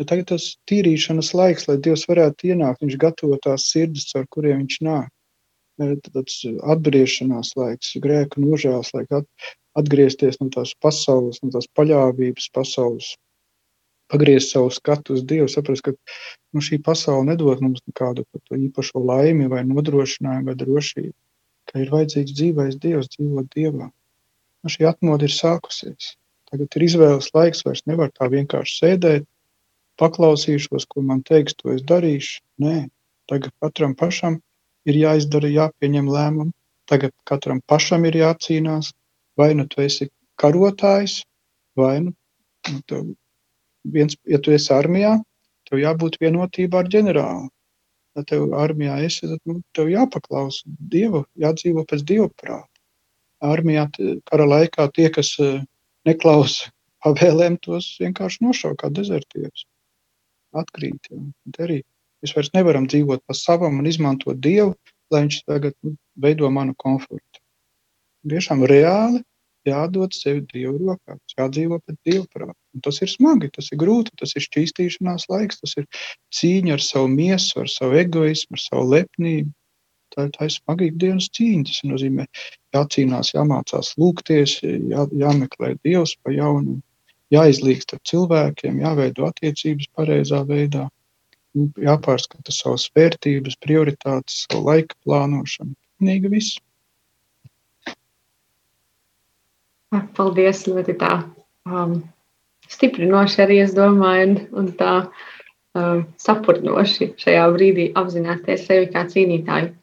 Ja 0.00 0.08
tagad 0.08 0.32
tas 0.32 0.48
tīrīšanas 0.70 1.32
laiks, 1.38 1.68
lai 1.68 1.78
Dievs 1.84 2.08
varētu 2.10 2.50
ienākt, 2.50 2.82
viņš 2.82 2.98
gatavo 2.98 3.38
tās 3.44 3.68
sirdis, 3.70 4.08
ar 4.18 4.26
kuriem 4.34 4.64
viņš 4.64 4.78
nāk. 4.88 5.10
Tāds 5.80 6.42
atgriešanās 6.74 7.54
laiks, 7.56 7.94
grēku 8.04 8.42
nožēlas 8.44 8.92
laiks, 8.92 9.24
atgriezties 9.78 10.38
no 10.42 10.50
tās 10.52 10.74
pasaules, 10.84 11.40
no 11.42 11.52
tās 11.54 11.68
paļāvības 11.78 12.50
pasaules, 12.52 13.14
pagriezt 14.12 14.52
savu 14.52 14.68
skatu 14.70 15.16
uz 15.16 15.24
Dievu, 15.24 15.48
saprast, 15.48 15.86
ka 15.86 15.94
nu, 16.52 16.60
šī 16.60 16.82
pasaule 16.84 17.24
nedod 17.30 17.62
mums 17.64 17.80
nekādu 17.88 18.26
īpašo 18.52 19.00
laimi 19.00 19.48
vai 19.48 19.64
nodrošinājumu 19.64 20.52
vai 20.52 20.56
drošību, 20.60 21.14
ka 21.70 21.80
ir 21.80 21.92
vajadzīgs 21.94 22.36
dzīvais 22.36 22.78
Dievs, 22.82 23.08
dzīvot 23.16 23.48
Dievā. 23.56 23.88
Nu, 23.88 24.72
šī 24.76 24.86
atmoda 24.92 25.24
ir 25.26 25.32
sākusies. 25.34 26.14
Tagad 26.52 26.76
ir 26.76 26.84
izvēles 26.84 27.32
laiks, 27.32 27.64
vairs 27.64 27.86
nevar 27.88 28.12
tā 28.12 28.28
vienkārši 28.28 28.78
sēdēt, 28.82 29.28
paklausīšos, 30.00 30.84
ko 30.92 31.00
man 31.08 31.24
teiks, 31.24 31.56
to 31.56 31.72
es 31.72 31.80
darīšu. 31.88 32.42
Nē, 32.60 32.90
tagad 33.32 33.56
katram 33.64 33.96
pašam 33.96 34.42
ir 34.88 34.98
jāizdara, 34.98 35.50
jāpieņem 35.50 36.10
lēmumi. 36.10 36.54
Tagad 36.90 37.14
katram 37.28 37.62
pašam 37.70 38.04
ir 38.08 38.18
jācīnās, 38.18 38.90
vai 39.38 39.52
nu 39.54 39.66
tu 39.70 39.82
esi 39.84 40.08
karotājs, 40.42 41.22
vai 41.78 42.00
nu, 42.04 42.12
nu 42.68 43.02
viens, 43.84 44.16
ja 44.28 44.40
tu 44.42 44.52
esi 44.54 44.72
armijā, 44.74 45.16
tev 45.68 45.82
jābūt 45.82 46.18
vienotībā 46.22 46.82
ar 46.82 46.90
ģenerāli. 46.92 47.48
Ja 48.16 48.24
tev 48.28 48.52
armijā 48.58 48.98
esi, 49.06 49.24
tad 49.24 49.40
nu, 49.48 49.62
tev 49.76 49.88
jāpaklausa 49.88 50.68
Dievu, 50.92 51.24
jādzīvo 51.40 51.86
pēc 51.88 52.04
Dieva 52.08 52.28
prāta. 52.42 52.68
Armijā 53.42 53.86
kara 54.28 54.44
laikā 54.46 54.90
tie, 54.94 55.08
kas 55.10 55.32
e, 55.40 55.54
neklausa 56.06 56.68
pavēlēm, 57.02 57.56
tos 57.64 57.88
vienkārši 58.02 58.44
nošauj 58.44 58.76
kā 58.82 58.90
dezertierus. 58.94 59.64
Atkrīt. 60.52 61.08
Ja. 61.10 61.22
Arī 61.64 61.80
mēs 62.22 62.34
vairs 62.38 62.52
nevaram 62.56 62.88
dzīvot 62.88 63.26
pa 63.26 63.36
savam 63.36 63.78
un 63.82 63.90
izmantot 63.90 64.40
Dievu, 64.42 64.74
lai 65.12 65.26
viņš 65.26 65.42
tagad 65.46 65.76
nu, 65.82 65.96
veido 66.16 66.50
manu 66.50 66.74
komfortu 66.78 67.42
tiešām 68.28 68.64
reāli 68.68 69.22
jādod 69.66 70.14
sevi 70.14 70.42
Dievu 70.50 70.78
rokās, 70.80 71.34
jādzīvo 71.38 71.78
pēc 71.82 71.98
Dieva 72.06 72.26
prāta. 72.34 72.58
Tas 72.82 72.98
ir 73.04 73.10
smagi, 73.10 73.50
tas 73.54 73.70
ir 73.70 73.78
grūti, 73.78 74.14
tas 74.18 74.34
ir 74.34 74.42
šķīstīšanās 74.46 75.28
laiks, 75.30 75.60
tas 75.62 75.76
ir 75.78 75.86
cīņa 76.34 76.76
ar 76.76 76.82
savu 76.82 77.10
miesu, 77.12 77.60
ar 77.62 77.70
savu 77.70 77.98
egoismu, 78.00 78.58
ar 78.58 78.62
savu 78.62 78.88
lepnību. 78.96 79.52
Tā, 80.12 80.26
tā 80.34 80.48
ir 80.48 80.52
smagīga 80.52 80.98
dienas 81.04 81.30
cīņa. 81.32 81.68
Tas 81.70 81.84
nozīmē, 81.88 82.26
jācīnās, 82.76 83.32
jāmācās 83.36 83.94
lūgties, 84.02 84.58
jā, 84.62 85.06
jāmeklē 85.22 85.76
Dievs 85.86 86.16
pa 86.20 86.34
jaunu, 86.34 86.80
jāizlīgst 87.32 87.94
ar 87.96 88.02
cilvēkiem, 88.10 88.82
jāveido 88.82 89.30
attiecības 89.30 89.88
pareizā 89.96 90.42
veidā, 90.48 90.88
jāpārskata 91.54 92.54
savas 92.54 92.88
vērtības, 92.96 93.58
prioritātes, 93.62 94.44
savu 94.46 94.66
laika 94.70 94.96
plānošanu. 95.04 95.74
Nīgi 96.02 96.30
viss. 96.32 96.58
Ah, 99.92 100.06
paldies, 100.16 100.64
ļoti 100.70 100.96
tā 101.00 101.12
um, 101.68 101.98
stiprinoši 102.72 103.42
arī 103.44 103.60
es 103.66 103.74
domāju, 103.76 104.24
un, 104.24 104.38
un 104.62 104.70
tā 104.78 104.94
um, 105.02 106.06
saprotnoši 106.22 107.12
šajā 107.20 107.44
brīdī 107.52 107.90
apzināties 108.00 108.64
sevi 108.68 108.88
kā 108.94 109.04
cīnītāju. 109.10 109.74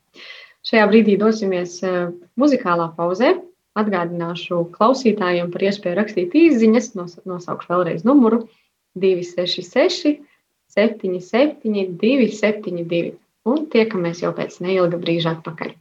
Šajā 0.66 0.88
brīdī 0.90 1.20
dosimies 1.22 1.78
uh, 1.86 2.10
muzikālā 2.42 2.90
pauzē. 2.98 3.36
Atgādināšu 3.78 4.64
klausītājiem 4.74 5.54
par 5.54 5.64
iespēju 5.70 6.00
rakstīt 6.00 6.34
īsiņas, 6.36 6.90
nos, 6.98 7.14
nosaukšu 7.30 7.70
vēlreiz 7.70 8.02
numuru 8.04 8.42
266. 9.00 10.18
77, 10.76 11.98
272. 12.04 13.14
Un 13.50 13.66
tiekamies 13.74 14.22
jau 14.24 14.32
pēc 14.38 14.60
neilga 14.66 15.00
brīža 15.02 15.38
atpakaļ. 15.38 15.74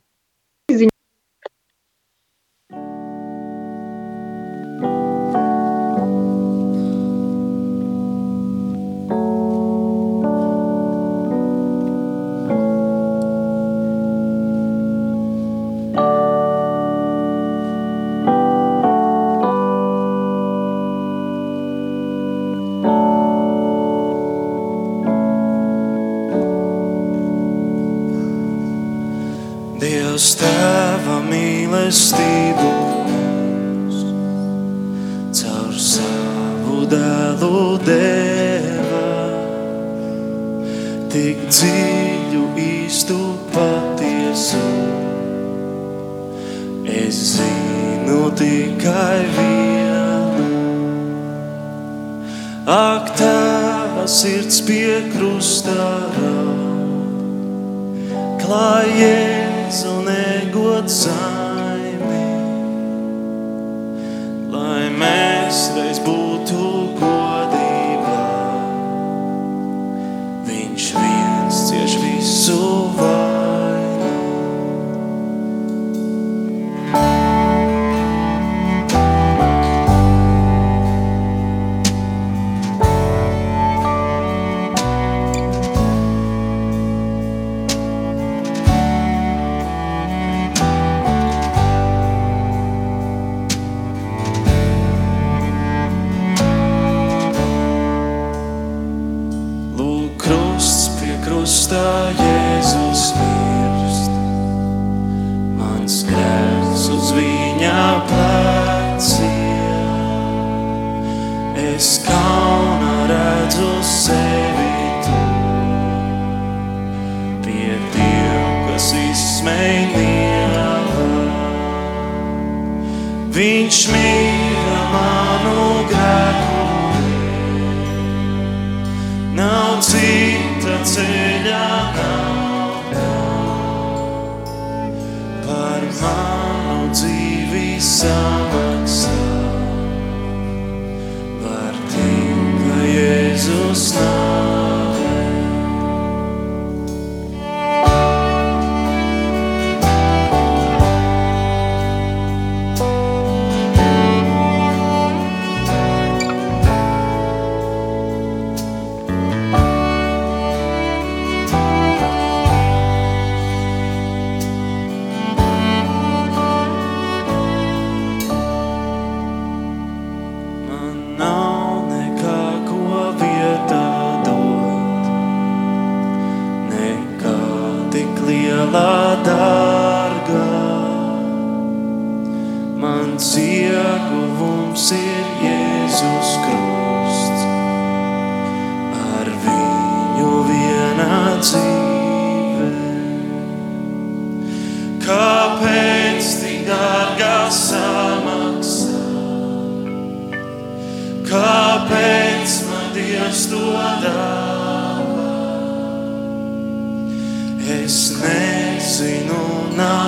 nezinu, 208.98 209.70
nāk. 209.78 210.08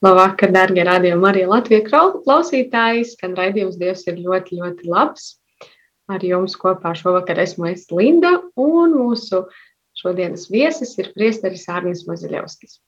Labvakar, 0.00 0.48
darbie 0.48 0.80
radījumi, 0.88 1.26
arī 1.28 1.40
Latvijas 1.44 1.90
klausītāji. 2.24 3.02
Skan 3.10 3.34
raidījums 3.36 3.76
Dievs 3.76 4.06
ir 4.08 4.16
ļoti, 4.16 4.56
ļoti 4.56 4.86
labs. 4.88 5.34
Ar 6.08 6.24
jums 6.24 6.54
kopā 6.56 6.94
šovakar 6.96 7.38
esmu 7.42 7.68
es 7.68 7.84
Linda, 7.92 8.30
un 8.56 8.94
mūsu 8.96 9.42
šodienas 10.00 10.46
viesis 10.48 10.94
ir 10.96 11.10
priesteris 11.12 11.66
Arnis 11.68 12.06
Maziļevskis. 12.08 12.78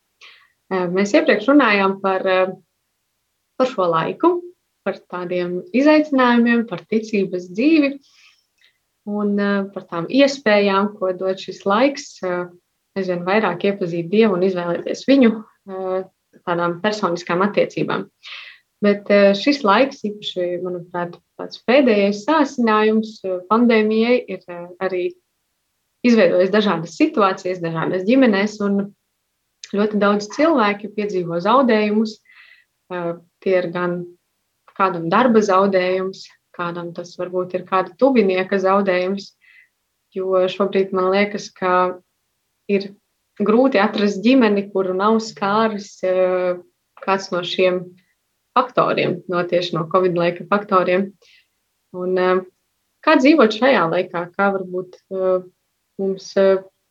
Mēs 0.73 1.13
iepriekš 1.13 1.51
runājām 1.51 1.99
par, 2.01 2.25
par 3.61 3.71
šo 3.75 3.91
laiku, 3.93 4.33
par 4.81 4.97
tādiem 5.13 5.61
izaicinājumiem, 5.77 6.65
par 6.73 6.81
ticības 6.89 7.51
dzīvi 7.53 7.93
un 9.13 9.37
par 9.77 9.85
tām 9.85 10.09
iespējām, 10.09 10.95
ko 10.97 11.13
dod 11.13 11.45
šis 11.45 11.61
laiks, 11.69 12.09
aizvien 12.97 13.29
vairāk 13.29 13.69
iepazīt 13.69 14.09
Dievu 14.09 14.41
un 14.41 14.49
izvēlēties 14.49 15.05
viņu 15.13 15.37
tādām 16.47 16.81
personiskām 16.83 17.45
attiecībām. 17.47 18.09
Bet 18.83 19.11
šis 19.39 19.61
laiks, 19.63 20.01
īpaši, 20.09 20.47
manuprāt, 20.65 21.15
tāds 21.39 21.61
pēdējais 21.69 22.25
sācinājums 22.27 23.21
pandēmijai, 23.51 24.17
ir 24.35 24.43
arī 24.83 25.05
izveidojis 26.03 26.51
dažādas 26.51 26.97
situācijas, 26.99 27.63
dažādas 27.63 28.03
ģimenes, 28.09 28.57
un 28.67 28.89
ļoti 29.73 30.01
daudz 30.03 30.27
cilvēki 30.35 30.91
piedzīvo 30.97 31.39
zaudējumus. 31.45 32.17
Tie 32.91 33.55
ir 33.55 33.71
gan 33.75 34.01
kādam 34.77 35.07
darba 35.13 35.43
zaudējums, 35.45 36.27
kādam 36.57 36.91
tas 36.97 37.15
varbūt 37.21 37.55
ir 37.57 37.67
kāda 37.69 37.95
tuvinieka 38.01 38.59
zaudējums, 38.61 39.31
jo 40.17 40.43
šobrīd 40.51 40.93
man 40.97 41.13
liekas, 41.15 41.49
ka 41.55 42.03
ir 42.69 42.91
grūti 43.41 43.81
atrast 43.81 44.23
ģimeni, 44.25 44.69
kuru 44.73 44.95
nav 44.97 45.19
skāris 45.25 45.95
kāds 47.03 47.31
no 47.33 47.43
šiem 47.47 47.85
faktoriem, 48.57 49.23
no 49.33 49.43
tieši 49.49 49.77
no 49.79 49.87
Covid 49.93 50.19
laika 50.19 50.47
faktoriem. 50.51 51.11
Un, 51.97 52.19
kā 53.05 53.17
dzīvot 53.21 53.57
šajā 53.57 53.87
laikā, 53.93 54.27
kā 54.37 54.51
varbūt 54.55 55.01
mums 56.01 56.29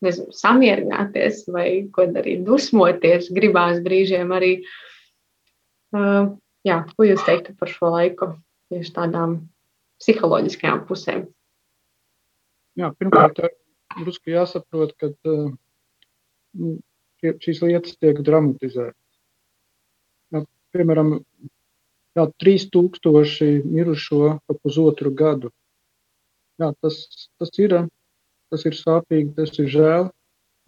nezinu, 0.01 0.33
samierināties 0.35 1.45
vai 1.53 1.67
ko 1.93 2.07
darīt, 2.09 2.43
dusmoties, 2.47 3.29
gribās 3.33 3.81
brīžiem 3.85 4.33
arī. 4.35 4.53
Jā, 6.65 6.77
ko 6.93 7.05
jūs 7.07 7.23
teiktu 7.25 7.55
par 7.57 7.71
šo 7.71 7.89
laiku, 7.93 8.33
tieši 8.71 8.93
tādām 8.97 9.39
psiholoģiskajām 10.01 10.83
pusēm? 10.89 11.25
Jā, 12.79 12.91
pirmkārt, 12.97 13.41
drusku 13.97 14.31
jāsaprot, 14.31 14.93
ka 15.01 15.09
uh, 15.11 15.49
šīs 17.21 17.61
lietas 17.63 17.97
tiek 18.01 18.19
dramatizētas. 18.25 18.97
Jā, 20.33 20.43
piemēram, 20.75 21.15
jā, 22.17 22.27
3000 22.43 23.63
mirušo 23.65 24.37
pa 24.45 24.57
pusotru 24.59 25.13
gadu. 25.15 25.51
Jā, 26.61 26.71
tas, 26.83 27.01
tas 27.39 27.51
ir 27.61 27.75
tas 28.51 28.65
ir 28.67 28.75
sāpīgi, 28.77 29.33
tas 29.37 29.55
ir 29.59 29.69
žēl. 29.71 30.09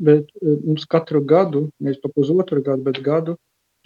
Bet 0.03 0.31
e, 0.41 0.55
mums 0.63 0.87
katru 0.89 1.21
gadu, 1.29 1.67
nevis 1.83 2.01
pa 2.01 2.09
pusotru 2.15 2.63
gadu, 2.65 2.81
bet 2.87 2.99
gadu, 3.05 3.35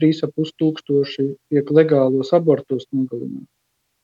3,5 0.01 0.53
tūkstoši 0.61 1.25
tiek 1.51 1.71
legālos 1.73 2.31
abortus 2.37 2.85
nogalināti. 2.93 3.49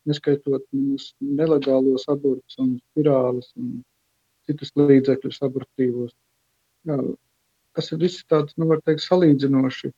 Neskaitot 0.10 0.66
nelegālos 0.74 2.04
abortus 2.12 2.58
un 2.60 2.74
spirāles 2.82 3.54
un 3.56 3.78
citus 4.50 4.74
līdzekļus 4.76 5.40
abortīvos. 5.48 6.12
Jā, 6.90 6.98
kas 7.78 7.92
ir 7.92 8.02
visi 8.04 8.24
tāds, 8.30 8.56
nu, 8.58 8.68
var 8.70 8.82
teikt, 8.86 9.04
salīdzinoši. 9.06 9.92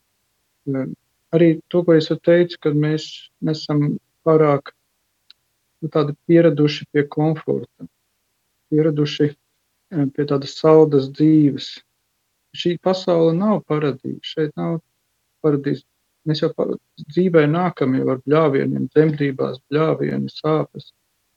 Arī 1.36 1.50
to, 1.72 1.84
ko 1.86 1.96
es 1.98 2.10
teicu, 2.24 2.60
kad 2.64 2.78
mēs 2.80 3.08
nesam 3.44 3.98
pārāk 4.26 4.72
nu, 5.84 5.90
pieraduši 6.30 6.88
pie 6.92 7.06
komforta, 7.12 7.88
pieraduši 8.74 9.34
pie 10.16 10.26
tādas 10.30 10.56
saldas 10.60 11.10
dzīves. 11.14 11.70
Šī 12.56 12.78
pasaule 12.84 13.34
nav 13.36 13.62
paradīze. 13.70 14.22
Šeit 14.24 14.56
nav 14.60 14.80
paradīze. 15.44 15.84
Mēs 16.26 16.42
jau 16.42 16.50
dzīvē 17.12 17.44
nākam 17.52 17.94
jau 18.00 18.08
ar 18.16 18.22
bļāvieniem, 18.26 18.88
dzemdībās, 18.96 19.60
bļāvieni, 19.70 20.32
sāpes. 20.34 20.90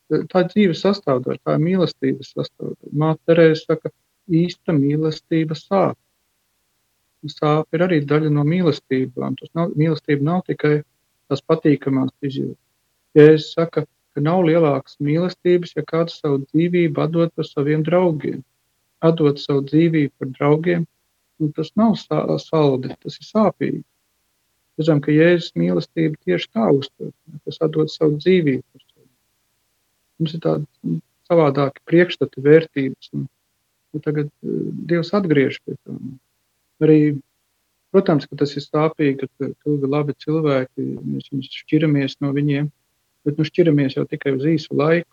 Tā 0.08 0.44
ir 0.44 0.52
dzīves 0.54 0.80
sastāvdaļa, 0.86 1.40
tā 1.44 1.56
ir 1.58 1.64
mīlestības 1.66 2.30
sastāvdaļa. 2.32 2.92
Māte 3.02 3.20
Terēza 3.28 3.66
saka, 3.66 3.92
īsta 4.32 4.72
mīlestība 4.72 5.58
sāp. 5.58 5.98
Sāp 7.26 7.74
ir 7.74 7.82
arī 7.82 7.98
daļa 8.06 8.30
no 8.30 8.44
mīlestībām. 8.46 9.34
Tas 9.40 9.50
nav, 9.58 9.72
mīlestība 9.78 10.22
nav 10.22 10.44
tikai 10.46 10.82
tās 11.28 11.42
patīkamās 11.42 12.12
izjūtas. 12.22 12.60
Ja 13.18 13.24
es 13.34 13.48
saku, 13.56 13.82
ka 14.14 14.22
nav 14.22 14.44
lielākas 14.46 14.98
mīlestības, 15.02 15.74
ja 15.76 15.82
kāds 15.86 16.20
savu 16.22 16.44
dzīvību 16.44 17.02
atdod 17.02 17.34
par 17.34 17.48
saviem 17.48 17.82
draugiem. 17.86 18.44
Atdot 19.02 19.42
savu 19.42 19.64
dzīvību 19.66 20.12
par 20.18 20.30
draugiem, 20.36 20.86
nu, 21.38 21.50
tas 21.56 21.72
nav 21.78 21.96
saldi, 21.98 22.94
tas 23.02 23.18
ir 23.18 23.26
sāpīgi. 23.26 23.82
Zinām, 24.78 25.02
ka 25.02 25.10
Jēzus 25.10 25.56
mīlestība 25.58 26.14
tieši 26.22 26.50
tā 26.54 26.68
uztver, 26.70 27.10
kas 27.46 27.58
atdod 27.66 27.90
savu 27.90 28.18
dzīvību 28.22 28.62
par 28.62 28.84
sevi. 28.84 29.08
Mums 30.18 30.36
ir 30.38 30.42
tādi 30.44 30.66
nu, 30.86 31.00
savādāki 31.26 31.82
priekšstati, 31.90 32.44
vērtības, 32.46 33.10
un, 33.18 33.26
un 33.94 34.04
tagad 34.06 34.30
uh, 34.30 34.58
Dievs 34.90 35.10
atgriež 35.18 35.58
pie 35.64 35.74
tā. 35.82 35.98
Arī, 36.84 36.98
protams, 37.92 38.26
ka 38.28 38.38
tas 38.38 38.54
ir 38.56 38.64
sāpīgi, 38.64 39.28
ka 39.28 39.50
tu 39.64 39.76
labi 39.84 40.14
cilvēki, 40.24 40.88
mēs 41.02 41.30
šķiramies 41.62 42.18
no 42.24 42.32
viņiem, 42.36 42.68
bet 43.26 43.38
nu 43.38 43.46
šķiramies 43.48 43.98
jau 43.98 44.06
tikai 44.08 44.36
uz 44.36 44.46
īsu 44.56 44.76
laiku. 44.78 45.10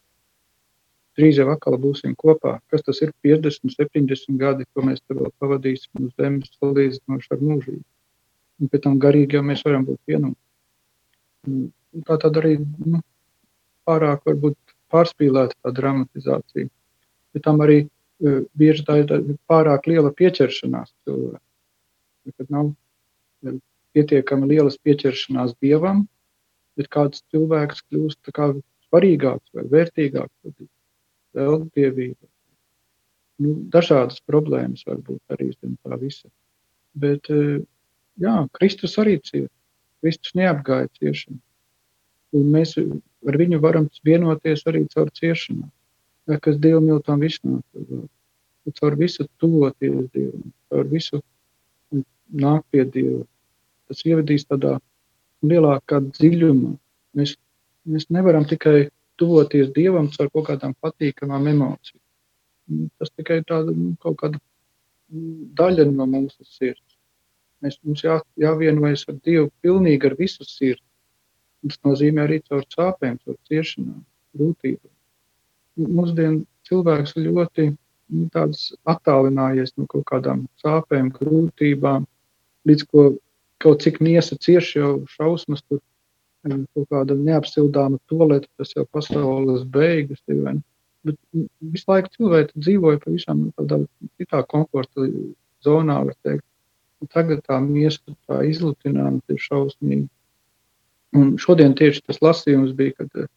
Drīz 1.16 1.40
jau 1.40 1.48
atkal 1.54 1.78
būsim 1.80 2.12
kopā. 2.20 2.58
Kas 2.72 2.84
tas 2.84 3.00
ir 3.06 3.14
50, 3.24 3.72
70 3.72 4.40
gadi, 4.40 4.66
ko 4.76 4.84
mēs 4.84 5.00
tur 5.08 5.22
vēl 5.22 5.32
pavadīsim 5.40 6.10
uz 6.10 6.12
zemes, 6.20 6.52
salīdzinoši 6.60 7.32
ar 7.32 7.44
mūžību. 7.50 7.84
Un 8.60 8.72
pēc 8.72 8.84
tam 8.84 9.00
garīgi 9.00 9.38
jau 9.38 9.44
mēs 9.48 9.64
varam 9.64 9.88
būt 9.88 10.00
vienoti. 10.12 10.40
Tā 12.08 12.18
tad 12.20 12.40
arī 12.42 12.58
nu, 12.60 13.00
pārāk 13.88 14.28
varbūt 14.28 14.58
pārspīlēta 14.92 15.56
tā 15.64 15.74
dramatizācija. 15.80 16.68
Bet 17.36 17.46
tam 17.48 17.64
arī 17.64 17.82
uh, 17.86 18.44
bieži 18.58 18.86
tā 18.88 19.00
ir 19.04 19.36
pārāk 19.50 19.88
liela 19.92 20.12
pieķeršanās 20.16 20.92
cilvēkam. 21.08 21.45
Kad 22.26 22.50
nav 22.50 22.72
pietiekami 23.96 24.50
lielas 24.50 24.78
pieķeršanās 24.84 25.56
dievam, 25.64 26.06
bet 26.76 26.90
kāds 26.92 27.24
cilvēks 27.32 27.84
kļūst 27.88 28.32
kā 28.36 28.50
svarīgāks 28.88 29.54
vai 29.56 29.66
vērtīgāks, 29.72 30.34
tad 30.44 30.68
vēl 31.36 31.62
dievība. 31.76 32.28
Nu, 33.44 33.56
dažādas 33.72 34.22
problēmas 34.24 34.86
var 34.88 35.02
būt 35.04 35.36
arī 35.36 35.52
zem 35.54 35.76
tā 35.84 36.00
visa. 36.00 36.30
Bet, 36.96 37.30
eh, 37.30 37.60
jā, 38.24 38.36
Kristus 38.56 38.96
arī 39.02 39.18
cieta. 39.20 39.52
Kristus 40.02 40.36
neapgāja 40.38 40.88
ciešanu. 41.00 41.40
Un 42.36 42.52
mēs 42.52 42.76
ar 42.78 43.38
viņu 43.40 43.60
varam 43.64 43.90
vienoties 44.06 44.64
arī 44.70 44.86
caur 44.92 45.12
ciešanām. 45.12 45.72
Kas 46.42 46.58
Dievam 46.58 46.88
jau 46.90 47.00
tam 47.04 47.22
visnāk. 47.22 47.64
Caur 48.80 48.96
visu 48.98 49.28
tuvoties 49.40 50.10
Dievam, 50.14 50.52
caur 50.70 50.88
visu 50.90 51.22
nāk 52.34 52.66
pie 52.72 52.86
Dieva. 52.86 53.24
Tas 53.90 54.02
ievedīs 54.06 54.48
tādā 54.50 54.78
lielākā 55.46 56.02
dziļumā. 56.08 56.74
Mēs, 57.20 57.36
mēs 57.86 58.08
nevaram 58.10 58.48
tikai 58.50 58.90
tuvoties 59.20 59.72
Dievam 59.76 60.10
ar 60.20 60.32
kaut 60.34 60.48
kādām 60.50 60.74
patīkamām 60.82 61.48
emocijām. 61.54 62.02
Tas 63.00 63.14
tikai 63.14 63.44
tāda 63.46 63.76
nu, 63.76 63.94
kaut 64.02 64.18
kāda 64.24 64.42
daļa 65.60 65.86
no 65.92 66.08
mūsu 66.10 66.48
sirds. 66.48 66.98
Mēs, 67.64 67.78
mums 67.86 68.04
jā, 68.04 68.18
jāvienojas 68.42 69.06
ar 69.10 69.20
Dievu 69.26 69.52
pilnīgi 69.64 70.10
ar 70.10 70.18
visu 70.20 70.46
sirdi. 70.48 70.84
Tas 71.66 71.80
nozīmē 71.86 72.26
arī 72.26 72.42
caur 72.46 72.66
sāpēm, 72.70 73.18
caur 73.26 73.38
ciešanām, 73.50 74.02
grūtībām. 74.38 74.92
Mūsdienu 75.96 76.44
cilvēks 76.68 77.16
ļoti 77.18 77.72
nu, 77.72 78.28
attālinājies 78.94 79.74
no 79.80 79.88
kaut 79.92 80.06
kādām 80.12 80.46
sāpēm, 80.62 81.10
grūtībām, 81.16 82.06
līdz 82.70 82.88
ko 82.92 83.10
kaut 83.64 83.84
cik 83.86 84.02
miesa 84.04 84.38
cieši 84.38 84.80
jau 84.80 84.94
šausmas, 85.16 85.64
tur 85.70 85.82
kaut 86.46 86.88
kāda 86.92 87.18
neapsildāma 87.18 88.00
toleta, 88.12 88.50
tas 88.60 88.74
jau 88.76 88.86
pasaules 88.92 89.64
beigas. 89.70 90.22
Ir, 90.30 90.62
Bet 91.06 91.18
visu 91.62 91.86
laiku 91.86 92.10
cilvēki 92.16 92.58
dzīvoja 92.58 92.98
pavisam 93.04 93.44
tādā 93.60 93.78
citā 94.18 94.40
komforta 94.50 95.06
zonā, 95.62 96.00
var 96.08 96.16
teikt. 96.26 96.46
Un 97.04 97.12
tagad 97.12 97.44
tā 97.46 97.60
miesa 97.62 98.16
tā 98.26 98.40
izlutināma 98.50 99.22
ir 99.30 99.42
šausmīga. 99.44 100.08
Un 101.16 101.36
šodien 101.40 101.76
tieši 101.78 102.02
tas 102.08 102.20
lasījums 102.26 102.74
bija, 102.76 102.96
kad 102.98 103.22
eh, 103.22 103.30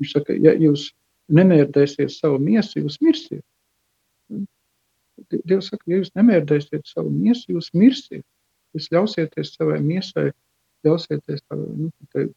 viņš 0.00 0.16
saka, 0.16 0.34
ja 0.34 0.56
jūs 0.58 0.88
nemērdēsiet 1.32 2.10
savu 2.10 2.40
miesu, 2.42 2.82
jūs 2.82 2.98
mirsiet. 3.04 3.44
Dievs 5.30 5.70
saka, 5.70 5.84
ja 5.86 6.00
jūs 6.00 6.10
nemērdēsiet 6.18 6.90
savu 6.90 7.12
miesu, 7.14 7.54
jūs 7.54 7.70
mirsiet. 7.76 8.26
Jūs 8.76 8.88
ļausieties 8.94 9.54
savai 9.56 9.80
miesai, 9.84 10.30
ļausieties, 10.86 11.42
ka 11.48 11.58
nu, 11.58 11.90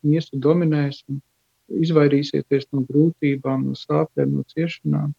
miesa 0.03 0.39
dominēs 0.47 1.03
izvairīsieties 1.81 2.67
no 2.75 2.83
grūtībām, 2.89 3.69
no 3.69 3.77
sāpēm, 3.79 4.35
no 4.37 4.43
ciešanām. 4.51 5.13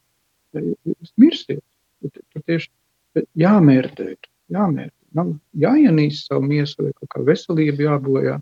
Jūs 0.56 1.14
mirsiet. 1.20 1.64
Tur 2.04 2.42
tieši 2.44 2.70
Bet 3.16 3.28
jāmērķē, 3.40 4.10
jāmērķē. 4.52 4.92
Nav 5.16 5.30
jāienīst 5.56 6.28
savu 6.28 6.44
miesu 6.50 6.84
vai 6.84 6.92
kaut 6.98 7.08
kā 7.14 7.22
veselību 7.24 7.86
jābojā. 7.86 8.34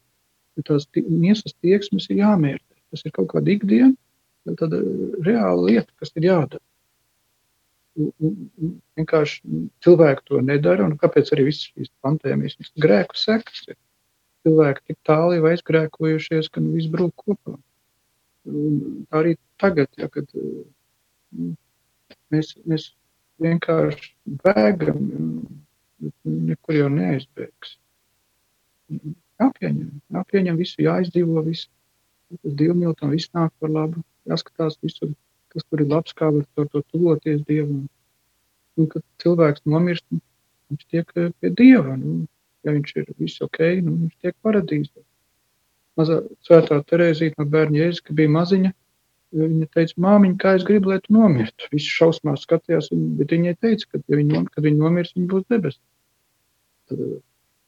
Tās 0.66 0.86
miesas 1.06 1.54
tieksmes 1.62 2.08
ir 2.10 2.24
jāmērķē. 2.24 2.80
Tas 2.90 3.04
ir 3.06 3.14
kaut 3.14 3.28
kāda 3.30 3.52
ikdiena, 3.54 3.92
tāda 4.58 4.80
reāla 5.26 5.68
lieta, 5.68 5.90
kas 6.02 6.10
ir 6.18 6.26
jādara. 6.26 6.62
Vienkārši 7.94 9.60
cilvēki 9.84 10.26
to 10.30 10.40
nedara. 10.42 10.88
Kāpēc 11.00 11.30
arī 11.34 11.48
visas 11.50 11.68
šīs 11.70 11.92
pandēmijas 12.04 12.72
grēku 12.84 13.18
sekas 13.18 13.68
ir? 13.68 13.78
Cilvēki 14.44 14.82
tik 14.90 14.98
tālu 15.08 15.38
jau 15.38 15.46
aizgrēkojušies, 15.48 16.50
ka 16.52 16.60
nu, 16.60 16.74
viss 16.76 16.90
brūk 16.92 17.14
kopā. 17.22 17.54
Un 18.50 19.06
tā 19.08 19.22
arī 19.22 19.36
tagad, 19.62 19.88
ja, 19.96 20.10
kad 20.12 20.28
nu, 20.34 21.54
mēs, 22.34 22.52
mēs 22.68 22.90
vienkārši 23.40 24.10
bēgam, 24.44 25.00
nekur 26.24 26.76
jau 26.76 26.90
neaizbēgs. 26.92 27.78
Jāpieņem, 29.40 29.88
jāpieņem 30.14 30.60
visu, 30.60 30.82
jāizdzīvo 30.84 31.46
visu. 31.46 31.70
Tas 32.42 32.58
divmiltam 32.58 33.14
viss 33.14 33.32
nāk 33.36 33.54
par 33.62 33.72
labu. 33.72 34.04
Jāskatās 34.28 34.76
visur, 34.82 35.12
kas 35.54 35.66
tur 35.70 35.82
ir 35.84 35.90
labs, 35.90 36.14
kā 36.18 36.30
var 36.34 36.44
to, 36.54 36.66
to 36.72 36.82
tuvoties 36.92 37.42
Dievam. 37.48 37.84
Un, 38.74 38.88
kad 38.90 39.04
cilvēks 39.22 39.62
nomirst, 39.70 40.06
viņš 40.72 40.86
tiek 40.90 41.10
eh, 41.20 41.32
pie 41.40 41.50
Dieva. 41.60 41.96
Nu, 42.00 42.24
ja 42.66 42.74
viņš 42.74 42.94
ir 43.00 43.10
viss 43.20 43.42
ok, 43.44 43.60
nu, 43.86 43.96
viņš 44.04 44.14
tiek 44.24 44.36
paradīzē. 44.42 45.04
Mazā 45.98 46.22
svētā 46.42 46.80
Terēzīte 46.90 47.38
no 47.38 47.46
bērna 47.50 47.84
Jēzus, 47.84 48.02
kad 48.02 48.18
bija 48.18 48.32
maziņa, 48.34 48.72
viņa 49.38 49.68
teica, 49.76 49.98
māmiņa, 50.02 50.38
kā 50.42 50.54
es 50.58 50.64
gribu, 50.66 50.90
lai 50.90 50.98
tu 51.04 51.14
nomirtu. 51.14 51.68
Visi 51.74 51.92
šausmās 51.92 52.46
skatījās, 52.46 52.90
bet 53.20 53.34
viņai 53.34 53.54
teica, 53.62 53.90
ka, 53.92 54.02
ja 54.10 54.18
viņa, 54.18 54.46
kad 54.54 54.66
viņa 54.66 54.80
nomirs, 54.80 55.14
viņa 55.14 55.28
būs 55.30 55.46
debes. 55.52 55.78
Tad, 56.90 57.04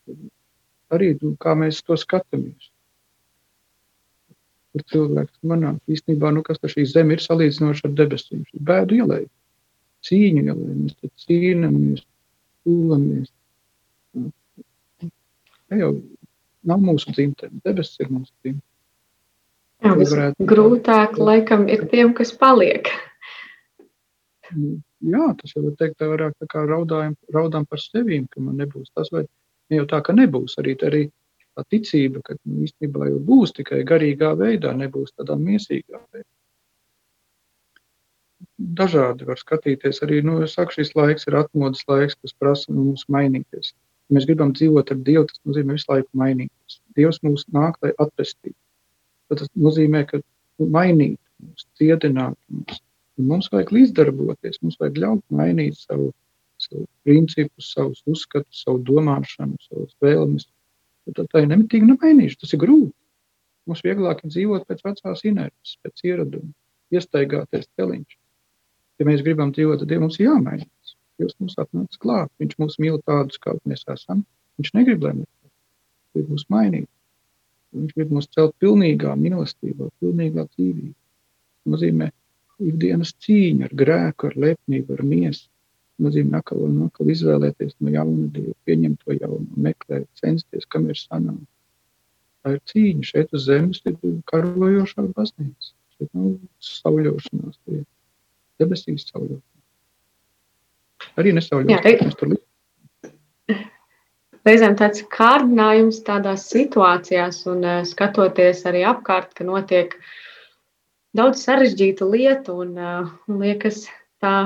tad 0.08 0.96
arī, 0.98 1.12
nu, 1.22 1.36
kā 1.42 1.54
mēs 1.58 1.84
to 1.86 1.98
skatāmies 2.00 2.72
kur 4.76 4.84
cilvēks 4.92 5.40
manā 5.48 5.72
īstenībā, 5.88 6.30
nu, 6.36 6.42
kas 6.44 6.60
šī 6.60 6.84
zeme 6.90 7.16
ir 7.16 7.24
salīdzinoši 7.24 7.86
ar 7.88 7.96
debesīm. 7.96 8.44
Šī 8.50 8.60
bēdu 8.68 9.00
ielēja, 9.00 9.28
cīņu 10.04 10.44
ielēja, 10.44 10.76
mēs 10.82 10.98
te 11.00 11.10
cīnamies, 11.24 12.04
tūlamies. 12.66 13.32
Tā 15.66 15.80
jau 15.80 15.92
nav 16.66 16.82
mūsu 16.84 17.14
dzimtene, 17.14 17.62
debesis 17.64 18.04
ir 18.04 18.12
mūsu 18.12 18.30
dzimtene. 18.44 18.64
Jā, 19.84 19.92
varētu... 19.96 20.46
Grūtāk 20.48 21.18
laikam 21.20 21.66
ir 21.72 21.84
tiem, 21.90 22.12
kas 22.16 22.32
paliek. 22.36 22.88
Jā, 25.04 25.26
tas 25.40 25.52
jau 25.52 25.64
var 25.66 25.74
teikt, 25.80 25.98
tā 26.00 26.08
vairāk 26.10 26.36
tā 26.40 26.48
kā 26.52 26.62
raudājam, 26.68 27.16
raudām 27.34 27.66
par 27.68 27.80
sevīm, 27.82 28.28
ka 28.32 28.40
man 28.40 28.60
nebūs 28.60 28.92
tas, 28.94 29.10
vai 29.12 29.26
ne 29.70 29.80
jau 29.80 29.88
tā, 29.90 30.00
ka 30.04 30.14
nebūs 30.16 30.56
arī, 30.62 30.76
arī 30.86 31.02
tā 31.56 31.64
ticība, 31.72 32.22
ka 32.24 32.36
īstenībā 32.36 33.10
jau 33.10 33.20
būs 33.30 33.54
tikai 33.56 33.82
garīgā 33.88 34.32
veidā, 34.38 34.74
nebūs 34.76 35.14
tādā 35.16 35.38
miesīgā 35.40 36.00
veidā. 36.12 36.28
Dažādi 38.56 39.26
var 39.28 39.40
skatīties. 39.40 40.02
Arī 40.04 40.22
nu, 40.24 40.38
saku, 40.48 40.78
šis 40.78 40.94
laiks 40.96 41.28
ir 41.28 41.36
atmodas 41.40 41.82
laiks, 41.88 42.16
kas 42.20 42.36
prasa 42.36 42.72
nu, 42.72 42.90
mums 42.90 43.06
mainīties. 43.12 43.72
Ja 44.06 44.16
mēs 44.16 44.26
gribam 44.28 44.52
dzīvot 44.56 44.92
ar 44.92 45.00
Dievu, 45.08 45.26
tas 45.30 45.40
nozīmē 45.48 45.76
visu 45.76 45.90
laiku 45.92 46.20
mainīties. 46.20 46.80
Dievs 46.96 47.20
mūs 47.26 47.46
nāk, 47.56 47.78
lai 47.84 47.92
atpestītu. 48.02 48.56
Tas 49.32 49.50
nozīmē, 49.58 50.04
ka 50.10 50.20
mainīt, 50.60 51.18
mums 51.42 51.66
ciedināt. 51.80 52.36
Mums, 52.52 52.82
mums 53.32 53.50
vajag 53.52 53.72
līdzdarboties, 53.76 54.60
mums 54.62 54.78
vajag 54.80 55.00
ļaut 55.02 55.24
mainīt 55.40 55.80
savu, 55.80 56.12
savu 56.62 56.84
principus, 57.08 57.72
savus 57.72 58.04
uzskatus, 58.08 58.62
savu 58.64 58.84
domāšanu, 58.86 59.58
savus 59.68 59.96
vēlmes 60.04 60.46
tad 61.14 61.28
tā 61.32 61.42
ir 61.42 61.50
nemitīgi 61.50 61.86
nemainīša. 61.86 62.40
Tas 62.42 62.54
ir 62.56 62.62
grūti. 62.62 62.94
Mums 63.66 63.82
vieglāk 63.86 64.22
ir 64.22 64.32
dzīvot 64.32 64.66
pēc 64.66 64.82
vecās 64.86 65.24
inerces, 65.26 65.76
pēc 65.82 66.04
ieraduma, 66.06 66.52
iestaigāties 66.94 67.68
celiņš. 67.78 68.18
Ja 69.00 69.06
mēs 69.08 69.24
gribam 69.26 69.52
dzīvot, 69.54 69.82
tad 69.82 69.94
mums 70.02 70.18
ir 70.20 70.28
jāmainās. 70.28 70.94
Dievs 71.20 71.36
mums 71.40 71.56
atnāca 71.60 72.00
klāt. 72.02 72.30
Viņš 72.42 72.58
mūs 72.60 72.78
mīl 72.82 73.00
tādus, 73.08 73.40
kādi 73.42 73.60
mēs 73.70 73.84
esam. 73.92 74.22
Viņš 74.60 74.72
negrib, 74.76 75.02
lai 75.04 75.16
mēs 75.18 75.32
grib 76.14 76.30
mūs 76.32 76.46
mainīt. 76.52 76.88
Viņš 77.76 77.96
grib 77.96 78.14
mūs 78.16 78.30
celt 78.32 78.54
pilnīgā 78.62 79.16
mīlestībā, 79.20 79.90
pilnīgā 80.00 80.46
dzīvībā. 80.46 80.94
Tas 80.94 81.74
nozīmē 81.74 82.10
ikdienas 82.70 83.12
cīņa 83.24 83.68
ar 83.68 83.76
grēku, 83.82 84.30
ar 84.30 84.38
lepnību, 84.46 84.96
ar 84.96 85.04
miesu 85.04 85.48
nozīmē 86.02 86.40
atkal 86.40 86.64
un 86.66 86.86
atkal 86.86 87.10
izvēlēties 87.12 87.76
no 87.80 87.92
jauna 87.94 88.28
Dievu, 88.34 88.54
pieņemt 88.68 89.04
to 89.04 89.16
jaunu, 89.16 89.46
meklēt, 89.68 90.06
censties, 90.20 90.68
kam 90.72 90.88
ir 90.92 90.98
sanāk. 91.00 91.42
Tā 92.44 92.56
ir 92.56 92.62
cīņa. 92.70 93.08
Šeit 93.10 93.34
uz 93.36 93.46
zemes 93.48 93.82
ir 93.88 93.96
karojošā 94.30 95.08
baznīca. 95.16 95.72
Šeit 95.96 96.10
nav 96.12 96.34
sauļošanās, 96.62 97.56
tie 97.64 97.82
debesīs 98.62 99.08
sauļošanās. 99.10 99.54
Arī 101.16 101.32
nesauļošanās, 101.36 102.20
līdz. 102.34 102.44
Reizēm 104.46 104.76
tāds 104.78 105.02
kārdinājums 105.10 106.04
tādās 106.06 106.44
situācijās 106.52 107.40
un 107.50 107.64
uh, 107.66 107.80
skatoties 107.88 108.62
arī 108.70 108.84
apkārt, 108.86 109.32
ka 109.34 109.42
notiek 109.48 109.96
daudz 111.18 111.42
sarežģītu 111.42 112.06
lietu 112.12 112.54
un 112.62 112.76
uh, 112.78 113.08
liekas 113.26 113.88
tā 114.22 114.36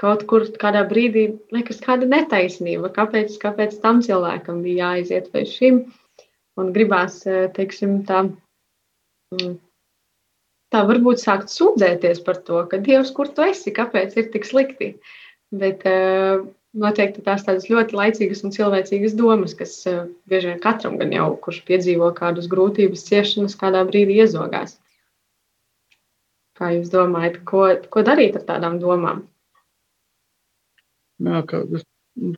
kaut 0.00 0.24
kur 0.30 0.46
kādā 0.60 0.82
brīdī 0.90 1.26
liekas, 1.54 1.80
kāda 1.84 2.08
netaisnība. 2.10 2.90
Kāpēc, 2.94 3.36
kāpēc 3.42 3.76
tam 3.82 4.02
cilvēkam 4.04 4.62
bija 4.64 4.88
jāaiziet 4.88 5.30
vai 5.34 5.44
šim? 5.48 5.84
Un 6.60 6.72
gribās, 6.74 7.20
eh, 7.26 7.46
teiksim, 7.54 8.02
tā, 8.06 8.24
mm, 9.34 9.54
tā 10.74 10.82
varbūt 10.90 11.22
sākt 11.22 11.50
sūdzēties 11.50 12.22
par 12.26 12.42
to, 12.46 12.64
ka 12.70 12.78
Dievs, 12.78 13.10
kur 13.14 13.30
tu 13.30 13.42
esi, 13.46 13.74
kāpēc 13.74 14.16
ir 14.18 14.30
tik 14.34 14.46
slikti. 14.46 14.94
Bet 15.54 15.84
uh, 15.86 16.46
noteikti 16.74 17.22
tās 17.22 17.44
tādas 17.46 17.68
ļoti 17.70 17.94
laicīgas 17.94 18.42
un 18.46 18.54
cilvēcīgas 18.54 19.14
domas, 19.18 19.54
kas 19.54 19.74
uh, 19.86 20.08
bieži 20.30 20.50
vien 20.50 20.62
katram, 20.62 20.96
gan 20.98 21.12
jau 21.14 21.28
kurš 21.44 21.60
piedzīvo 21.68 22.08
kādus 22.16 22.48
grūtības, 22.50 23.04
ciešanas, 23.06 23.54
kādā 23.60 23.84
brīdī 23.86 24.18
iezogās. 24.24 24.80
Kā 26.58 26.72
jūs 26.74 26.90
domājat, 26.90 27.38
ko, 27.46 27.68
ko 27.90 28.02
darīt 28.06 28.38
ar 28.40 28.46
tādām 28.50 28.80
domām? 28.82 29.22
Jā, 31.22 31.42
kā 31.46 31.62
es 31.76 31.84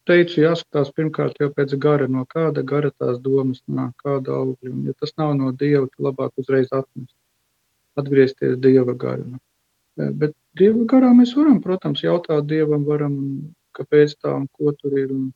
teicu, 0.08 0.40
jāskatās 0.40 0.92
pirmkārt 0.96 1.40
jau 1.40 1.48
pēc 1.52 1.74
gara, 1.80 2.08
no 2.08 2.24
kāda 2.28 2.64
gara 2.64 2.90
tās 2.90 3.18
domas 3.24 3.62
nāk, 3.68 3.92
kāda 4.04 4.34
augļa. 4.36 4.72
Un, 4.72 4.84
ja 4.88 4.94
tas 5.00 5.12
nav 5.20 5.34
no 5.36 5.52
Dieva, 5.52 5.86
tad 5.92 6.08
labāk 6.08 6.42
uzreiz 6.42 6.72
atmest, 6.72 7.14
atgriezties 8.00 8.56
Dieva 8.60 8.96
garā. 8.96 9.40
Bet 9.96 10.36
Dieva 10.56 10.84
garā 10.88 11.12
mēs 11.16 11.34
varam, 11.36 11.60
protams, 11.64 12.04
jautāt 12.04 12.48
Dievam, 12.48 12.84
varam, 12.88 13.16
kāpēc 13.76 14.16
tā 14.20 14.34
un 14.36 14.46
ko 14.52 14.72
tur 14.76 14.96
ir. 14.98 15.12
Un 15.12 15.32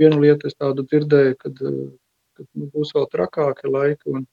vienu 0.00 0.20
lietu 0.22 0.48
es 0.48 0.56
tādu 0.56 0.84
dzirdēju, 0.88 1.36
kad, 1.40 1.58
kad 2.36 2.46
nu, 2.56 2.68
būs 2.72 2.94
vēl 2.96 3.08
trakāki 3.12 3.72
laiki, 3.72 4.16
un 4.16 4.24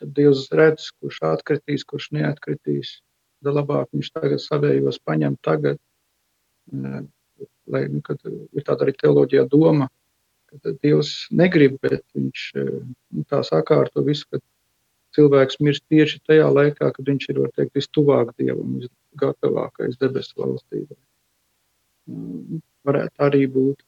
kad 0.00 0.14
Dievs 0.16 0.46
redz, 0.56 0.88
kurš 1.00 1.20
atkritīs, 1.28 1.84
kurš 1.84 2.08
neatkritīs, 2.16 2.96
tad 3.44 3.58
labāk 3.58 3.90
viņš 3.92 4.12
tagad 4.16 4.42
savējos 4.42 5.00
paņem 5.04 5.36
tagad 5.44 5.80
lai, 7.72 7.86
nu, 7.90 8.02
ir 8.56 8.66
tāda 8.66 8.86
arī 8.86 8.94
teoloģijā 8.98 9.46
doma, 9.52 9.88
ka 10.50 10.74
Dievs 10.82 11.12
negrib, 11.34 11.78
bet 11.82 12.04
viņš 12.16 12.44
nu, 12.56 13.24
tā 13.30 13.42
sakārto 13.46 14.04
visu, 14.06 14.28
ka 14.30 14.40
cilvēks 15.16 15.60
mirst 15.64 15.84
tieši 15.92 16.20
tajā 16.28 16.46
laikā, 16.52 16.90
kad 16.92 17.10
viņš 17.10 17.28
ir, 17.32 17.40
var 17.44 17.52
teikt, 17.56 17.74
vistuvāk 17.78 18.32
Dievam, 18.40 18.78
visgatavākais 18.82 19.98
debesu 20.00 20.42
valstībai. 20.42 20.98
Nu, 22.12 22.60
varētu 22.86 23.26
arī 23.26 23.42
būt. 23.50 23.82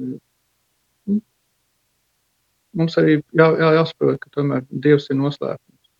Nu, 0.00 0.18
mums 2.76 2.96
arī 3.00 3.20
jā, 3.20 3.46
jā, 3.60 3.70
jāsaprot, 3.78 4.18
ka 4.22 4.32
tomēr 4.36 4.66
Dievs 4.70 5.10
ir 5.10 5.20
noslēpums. 5.20 5.90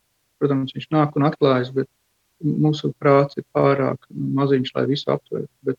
Protams, 0.41 0.73
viņš 0.75 0.89
nāk 0.95 1.17
un 1.19 1.27
atklājas, 1.29 1.71
bet 1.75 1.89
mūsu 2.41 2.91
prāts 2.99 3.37
ir 3.37 3.45
pārāk 3.55 4.07
maziņš, 4.09 4.73
lai 4.77 4.87
visu 4.89 5.11
aptvertu. 5.13 5.51
Bet 5.67 5.77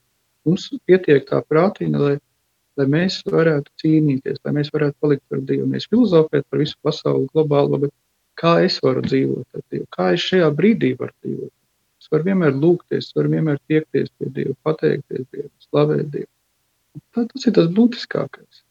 Mums 0.49 0.69
pietiek 0.89 1.27
tā 1.29 1.41
prātīna, 1.47 2.01
lai, 2.03 2.15
lai 2.81 2.87
mēs 2.91 3.21
varētu 3.29 3.71
cīnīties, 3.83 4.41
lai 4.43 4.55
mēs 4.59 4.73
varētu 4.75 4.97
palikt 5.05 5.37
ar 5.37 5.43
Dievu. 5.49 5.69
Mēs 5.71 5.87
filozofēt 5.91 6.49
par 6.51 6.63
visu 6.63 6.79
pasauli 6.83 7.29
globālo, 7.31 7.79
bet 7.85 7.95
kā 8.41 8.57
es 8.67 8.81
varu 8.83 9.05
dzīvot 9.07 9.47
ar 9.59 9.65
Dievu, 9.71 9.89
kā 9.95 10.13
es 10.17 10.27
šajā 10.27 10.51
brīdī 10.59 10.95
varu 10.99 11.15
dzīvot. 11.23 11.53
Es 12.03 12.11
varu 12.11 12.27
vienmēr 12.33 12.57
lūgties, 12.59 13.13
varu 13.15 13.31
vienmēr 13.37 13.61
tiekties 13.71 14.11
pie 14.19 14.31
Dieva, 14.35 14.57
pateikties 14.67 15.27
Dievam, 15.31 15.53
slavēt 15.69 16.09
Dievu. 16.11 16.31
Tā, 17.15 17.25
tas 17.31 17.47
ir 17.47 17.55
tas 17.57 17.69
būtiskākais. 17.73 18.65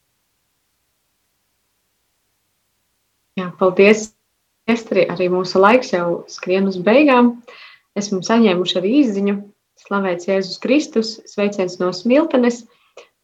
Jā, 3.39 3.47
paldies! 3.57 4.11
Esteri, 4.69 5.07
arī 5.09 5.29
mūsu 5.31 5.59
laiks 5.59 5.89
jau 5.95 6.21
skrien 6.29 6.67
uz 6.69 6.77
beigām. 6.83 7.33
Esmu 7.97 8.21
saņēmuši 8.23 8.77
arī 8.79 8.91
izziņu 8.99 9.37
Slavēts 9.81 10.29
Jēzus 10.29 10.61
Kristus, 10.61 11.15
sveiciens 11.29 11.79
no 11.81 11.89
Smiltenes. 11.95 12.63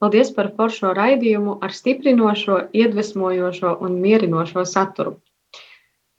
Paldies 0.01 0.29
par 0.33 0.51
foršo 0.57 0.91
raidījumu 0.97 1.57
ar 1.65 1.73
stiprinošo, 1.73 2.67
iedvesmojošo 2.77 3.77
un 3.85 3.97
mierinošo 4.01 4.65
saturu. 4.69 5.15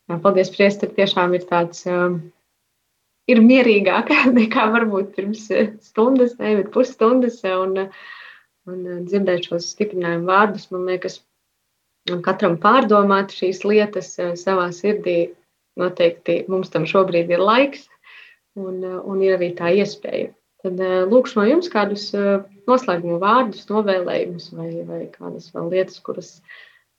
Jā, 0.08 0.18
paldies, 0.24 0.50
Priester, 0.54 0.90
tiešām 0.96 1.34
ir 1.36 1.44
tāds, 1.46 1.84
um, 1.90 2.18
ir 3.30 3.42
mierīgāk 3.44 4.10
nekā 4.40 4.66
varbūt 4.74 5.12
pirms 5.16 5.44
uh, 5.54 5.74
stundas, 5.84 6.34
ne, 6.40 6.56
bet 6.62 6.72
pusstundas, 6.74 7.42
un, 7.52 7.76
un 8.70 8.78
uh, 8.82 9.02
dzirdēt 9.06 9.50
šos 9.50 9.68
stiprinājumu 9.74 10.26
vārdus, 10.30 10.70
man 10.74 10.88
liekas, 10.90 11.20
katram 12.24 12.56
pārdomāt 12.62 13.34
šīs 13.36 13.62
lietas 13.68 14.14
uh, 14.18 14.32
savā 14.38 14.70
sirdī, 14.74 15.18
noteikti 15.78 16.40
mums 16.50 16.72
tam 16.74 16.88
šobrīd 16.88 17.30
ir 17.30 17.44
laiks, 17.44 17.86
un, 18.58 18.82
un 18.84 19.24
ir 19.24 19.36
arī 19.38 19.52
tā 19.58 19.72
iespēja. 19.76 20.32
Tad 20.64 20.80
lūkšu 21.10 21.38
no 21.38 21.44
jums 21.46 21.68
kādus 21.70 22.08
noslēguma 22.66 23.20
vārdus, 23.22 23.66
novēlējumus 23.70 24.48
vai, 24.58 24.70
vai 24.88 25.02
kādas 25.12 25.52
vēl 25.54 25.70
lietas, 25.74 26.00
kuras, 26.02 26.32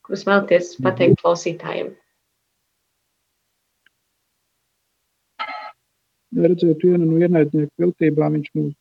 kuras 0.07 0.23
vēlaties 0.27 0.77
pateikt 0.79 1.17
mhm. 1.17 1.21
klausītājiem. 1.23 1.89
Redzēt, 6.39 6.85
viena 6.85 7.03
no 7.03 7.17
ienaidnieku 7.17 7.83
viltībām 7.83 8.37
viņš 8.37 8.51
mūs 8.55 8.75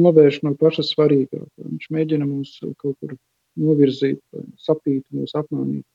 novērš 0.00 0.40
no 0.44 0.54
paša 0.58 0.84
svarīgākā. 0.88 1.64
Viņš 1.64 1.90
mēģina 1.94 2.26
mūs 2.28 2.56
kaut 2.80 2.96
kur 2.98 3.14
novirzīt, 3.60 4.20
sapīt, 4.60 5.04
mūs 5.14 5.36
apmānīt. 5.38 5.86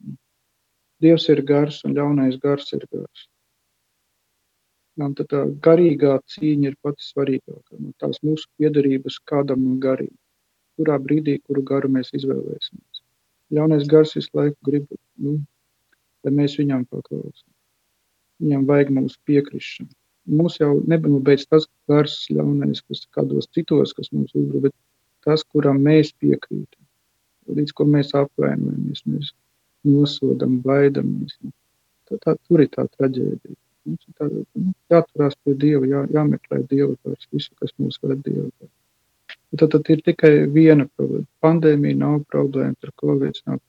Dievs 1.04 1.28
ir 1.32 1.44
gars 1.48 1.84
un 1.88 1.96
ļaunais 1.96 2.40
gars 2.44 2.74
ir 2.76 2.86
gars. 2.92 3.29
Tad 5.00 5.30
tā 5.32 5.44
garīgā 5.66 6.18
cīņa 6.34 6.72
ir 6.72 6.76
pati 6.84 7.06
svarīgākā. 7.06 7.78
No 7.80 7.94
tās 8.04 8.20
mūsu 8.26 8.50
piedarības 8.60 9.20
kādam 9.32 9.62
no 9.64 9.78
garīgiem. 9.86 10.18
Kurā 10.80 10.98
brīdī, 11.04 11.38
kuru 11.48 11.64
garu 11.70 11.92
mēs 11.92 12.12
izvēlēsimies. 12.16 13.04
Ļaunais 13.56 13.88
gars 13.92 14.16
visu 14.18 14.30
laiku 14.38 14.58
grib, 14.68 14.90
nu, 15.24 15.38
lai 16.24 16.34
mēs 16.36 16.58
viņam 16.60 16.84
paklausām. 16.92 17.48
Viņam 18.44 18.68
vajag 18.68 18.92
mūsu 18.98 19.18
piekrišanu. 19.28 19.90
Mums 20.40 20.60
jau 20.60 20.74
nebeidz 20.92 21.48
tas 21.50 21.66
gars 21.90 22.18
ļaunais, 22.30 22.84
kas 22.88 23.06
kādos 23.16 23.48
citos, 23.56 23.96
kas 23.98 24.12
mums 24.12 24.36
uzbruk, 24.36 24.68
bet 24.68 24.76
tas, 25.26 25.44
kuram 25.44 25.80
mēs 25.88 26.12
piekrītam. 26.22 26.84
Līdz 27.50 27.74
ko 27.76 27.88
mēs 27.90 28.12
apvainojamies, 28.20 29.02
mēs 29.10 29.32
nosodam, 29.88 30.60
baidamies. 30.66 31.40
Tā, 32.10 32.20
tā, 32.20 32.36
tur 32.46 32.62
ir 32.66 32.70
tā 32.76 32.86
traģēdija. 32.98 33.58
Mums 33.88 34.04
ir 34.08 34.16
tā, 34.20 34.28
nu, 34.30 34.74
jāturās 34.92 35.38
pie 35.44 35.56
Dieva, 35.62 35.88
jā, 35.88 36.04
jāmeklē 36.16 36.62
Dieva 36.72 36.94
tās 37.04 37.30
visu, 37.32 37.54
kas 37.62 37.74
mūs 37.80 38.00
ved 38.04 38.22
Dieva. 38.26 38.50
Tad, 39.58 39.72
tad 39.74 39.90
ir 39.90 40.02
tikai 40.06 40.34
viena 40.54 40.86
problēma. 40.98 41.26
Pandēmija 41.46 41.98
nav 41.98 42.20
problēma, 42.34 42.76
ar 42.86 42.92
Covid 43.02 43.40
nav 43.50 43.62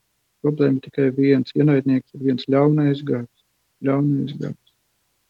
problēma 0.45 0.83
tikai 0.85 1.09
viens. 1.17 1.55
Ienaidnieks 1.57 2.17
ir 2.17 2.27
viens 2.27 2.49
ļaunais 2.53 3.01
gars. 3.07 3.31
Ļaunais 3.87 4.35
gars. 4.41 4.75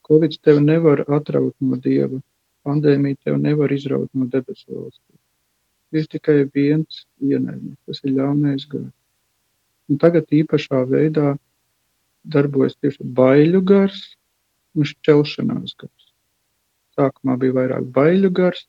Covid 0.08 0.34
tevi 0.42 0.64
nevar 0.64 1.04
atraut 1.06 1.54
no 1.62 1.78
Dieva. 1.78 2.18
Pandēmija 2.66 3.20
tevi 3.24 3.42
nevar 3.44 3.72
izraut 3.72 4.10
no 4.12 4.26
debesu 4.32 4.66
valstī. 4.74 5.18
Ir 5.94 6.06
tikai 6.10 6.40
viens 6.54 7.04
ienaidnieks, 7.22 7.78
tas 7.86 8.02
ir 8.04 8.16
ļaunais 8.18 8.66
gars. 8.70 8.90
Un 9.90 9.98
tagad 10.02 10.30
īpašā 10.34 10.84
veidā 10.90 11.34
darbojas 12.34 12.76
tieši 12.78 13.06
baiļu 13.16 13.62
gars, 13.66 14.02
un 14.76 14.86
šķelšanās 14.90 15.76
gars. 15.80 16.10
Sākumā 16.98 17.36
bija 17.40 17.56
vairāk 17.60 17.88
baiļu 17.94 18.30
gars, 18.36 18.66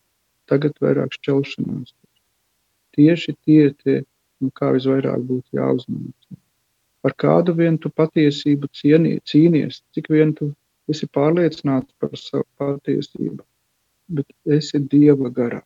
tagad 0.50 0.78
vairāk 0.84 1.14
šķelšanās 1.18 1.92
gars. 1.92 2.22
Tieši 2.98 3.36
tie 3.46 3.60
ir 3.70 3.76
tie, 3.84 3.98
no 4.42 4.52
kā 4.58 4.72
visvairāk 4.76 5.24
būtu 5.28 5.60
jāuzmanās. 5.60 6.40
Par 7.02 7.16
kādu 7.18 7.56
vien 7.58 7.80
tu 7.82 7.90
patiesību 7.90 8.70
cienī, 8.78 9.16
cīnies, 9.26 9.82
cik 9.96 10.12
vien 10.14 10.36
tu 10.38 10.52
esi 10.92 11.08
pārliecināts 11.18 11.96
par 12.02 12.14
savu 12.20 12.46
patiesību, 12.62 13.42
bet 14.18 14.58
esi 14.58 14.82
Dieva 14.92 15.32
garā. 15.34 15.64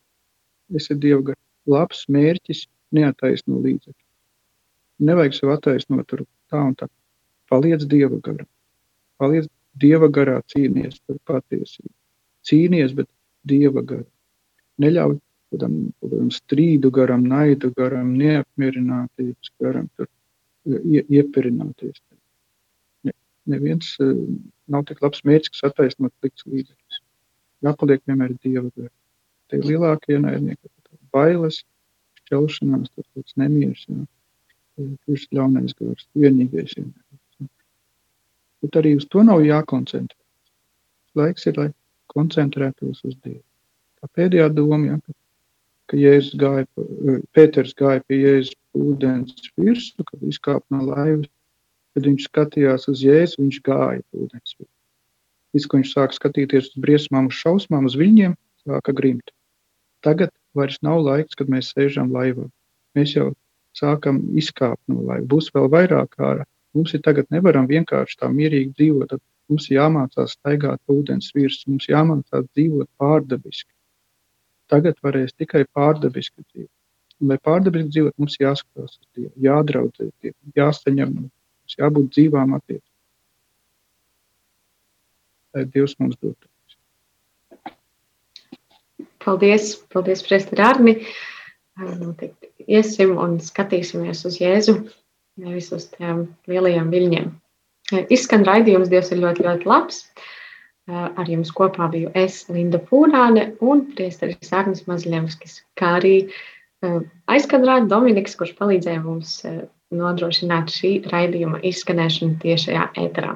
Esi 0.75 0.95
Dieva 0.95 1.31
garā. 1.31 1.41
Labs 1.67 2.05
mērķis 2.13 2.65
neataisno 2.95 3.59
līdzekļu. 3.63 4.01
Nevajag 5.09 5.35
sev 5.35 5.51
attaisnot 5.55 6.07
tur 6.07 6.23
tā 6.51 6.61
un 6.61 6.75
tā. 6.79 6.87
Paliec 7.51 7.83
Dieva 7.89 8.19
garā. 8.23 8.45
Paliec 9.19 9.49
Dieva 9.81 10.07
garā 10.07 10.39
cīnīties 10.51 11.01
par 11.05 11.19
patiesību. 11.31 11.91
Cīnīties, 12.47 12.95
bet 12.97 13.09
Dieva 13.47 13.83
garā. 13.83 14.07
Neļauj 14.81 15.17
kādam, 15.53 15.77
kādam 16.03 16.31
strīdu 16.33 16.91
garam, 16.95 17.25
naidu 17.31 17.71
garam, 17.77 18.13
neapmierinātības 18.19 19.51
garam 19.61 19.87
tur 19.95 20.09
ie, 20.65 21.03
iepirināties. 21.19 22.01
Ne, 23.05 23.15
neviens 23.51 23.93
uh, 24.03 24.15
nav 24.71 24.85
tik 24.89 25.03
labs 25.05 25.23
mērķis, 25.27 25.53
kas 25.55 25.69
attaisnot 25.71 26.13
slikts 26.19 26.47
līdzekļus. 26.47 27.01
Jāpaliek 27.65 28.03
vienmēr 28.07 28.35
Dieva 28.43 28.67
garā. 28.69 28.91
Tie 29.51 29.61
lielākie 29.61 30.17
ienaidnieki, 30.17 30.71
bailes, 31.13 31.61
šķelšanās, 32.23 32.91
tas 32.97 33.39
nemieris, 33.39 33.85
jā. 33.89 34.03
Tieši 34.75 35.37
ļaunais 35.37 35.75
gars, 35.79 36.07
vienīgais 36.19 36.73
ienaidnieks. 36.75 37.04
Bet 38.63 38.79
arī 38.79 38.95
uz 38.99 39.07
to 39.11 39.23
nav 39.25 39.43
jākoncentrē. 39.45 40.17
Laiks 41.15 41.47
ir, 41.49 41.59
lai 41.59 41.69
koncentrētos 42.11 43.03
uz 43.07 43.15
Dievu. 43.23 43.43
Tā 44.01 44.09
pēdējā 44.17 44.49
doma, 44.53 44.81
ja, 44.87 44.97
ka, 44.99 45.15
ka 45.91 45.99
Jēzus 45.99 46.37
gāja, 46.39 46.67
Pēters 47.35 47.75
gāja 47.77 48.03
pie 48.07 48.21
Jēzus 48.21 48.55
ūdens 48.75 49.51
virsmu, 49.59 50.05
kad 50.09 50.25
izkāpa 50.27 50.65
no 50.75 50.87
laivas, 50.91 51.29
kad 51.95 52.07
viņš 52.09 52.29
skatījās 52.29 52.89
uz 52.91 53.03
Jēzu, 53.05 53.41
viņš 53.43 53.61
gāja 53.65 54.01
ūdens 54.13 54.57
virsmu. 54.57 54.71
Līdz, 55.55 55.67
ko 55.71 55.79
viņš 55.79 55.91
sāka 55.95 56.17
skatīties 56.17 56.73
uz 56.73 56.81
briesmām, 56.83 57.29
uz 57.31 57.37
šausmām, 57.39 57.85
uz 57.87 57.95
viņiem, 57.95 58.33
sāka 58.67 58.91
grimt. 58.95 59.31
Tagad 60.03 60.33
vairs 60.57 60.81
nav 60.83 60.99
laiks, 61.05 61.37
kad 61.39 61.47
mēs 61.51 61.71
sēžam 61.71 62.11
laivā. 62.11 62.49
Mēs 62.97 63.15
jau 63.15 63.29
sākam 63.75 64.19
izkāpt 64.35 64.81
no 64.91 65.05
laivas. 65.07 65.29
Būs 65.31 65.47
vēl 65.55 65.69
vairāk 65.71 66.19
ārā. 66.19 66.43
Mums 66.75 66.93
ir 66.95 67.01
tagad 67.05 67.29
nevaram 67.31 67.67
vienkārši 67.69 68.19
tā 68.19 68.29
mierīgi 68.31 68.73
dzīvot. 68.75 69.15
Mums 69.51 69.67
jāmācās 69.71 70.33
staigāt 70.35 70.81
ūdens 70.91 71.29
virsmu, 71.35 71.75
mums 71.75 71.85
jāmācās 71.87 72.47
dzīvot 72.51 72.89
pārdabiski. 72.99 73.71
Tagad 74.73 74.97
varēs 75.05 75.35
tikai 75.37 75.63
pārdabiski 75.77 76.41
dzīvot. 76.41 76.71
Un, 77.21 77.29
lai 77.31 77.37
pārdabiski 77.47 77.93
dzīvot, 77.93 78.15
mums 78.19 78.35
jāskatās 78.41 78.97
uz 78.97 79.05
Dievu, 79.15 79.31
jādraudzē 79.45 80.09
Dievu, 80.09 80.35
jāsaņem, 80.57 81.13
mums 81.21 81.79
jābūt 81.79 82.11
dzīvām 82.17 82.57
attiecībām. 82.57 82.91
Lai 85.55 85.63
Dievs 85.71 85.95
mums 86.01 86.19
dotu. 86.19 86.49
Paldies, 89.23 89.71
paldies, 89.93 90.25
Prester 90.27 90.59
Arni. 90.61 90.97
Iesim 92.67 93.15
un 93.21 93.39
skatīsimies 93.43 94.25
uz 94.27 94.41
Jēzu 94.41 94.75
nevis 95.41 95.71
uz 95.75 95.89
tiem 95.93 96.25
lielajiem 96.49 96.89
viļņiem. 96.93 97.29
Izskan 98.13 98.45
raidījums, 98.47 98.89
Dievs 98.89 99.11
ir 99.13 99.21
ļoti, 99.21 99.45
ļoti 99.45 99.69
labs. 99.69 100.01
Ar 100.85 101.29
jums 101.29 101.49
kopā 101.53 101.87
biju 101.89 102.11
es, 102.17 102.43
Linda 102.53 102.77
Pūrāne 102.77 103.47
un 103.65 103.87
priesteris 103.95 104.51
Agnes 104.53 104.83
Mazļevskis, 104.85 105.57
kā 105.79 105.95
arī 105.99 106.15
aizkadrā 107.31 107.79
Dominiks, 107.89 108.37
kurš 108.37 108.53
palīdzēja 108.59 109.01
mums 109.01 109.39
nodrošināt 109.95 110.69
šī 110.73 110.93
raidījuma 111.09 111.63
izskanēšanu 111.65 112.37
tiešajā 112.43 112.85
ēterā. 113.01 113.33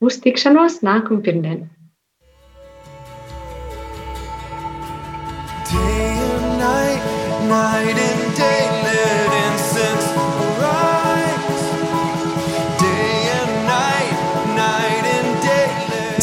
Uz 0.00 0.22
tikšanos 0.22 0.80
nākamā 0.86 1.26
pirmdiena! 1.26 1.68
Night 7.50 7.98
and 7.98 8.36
day. 8.36 8.79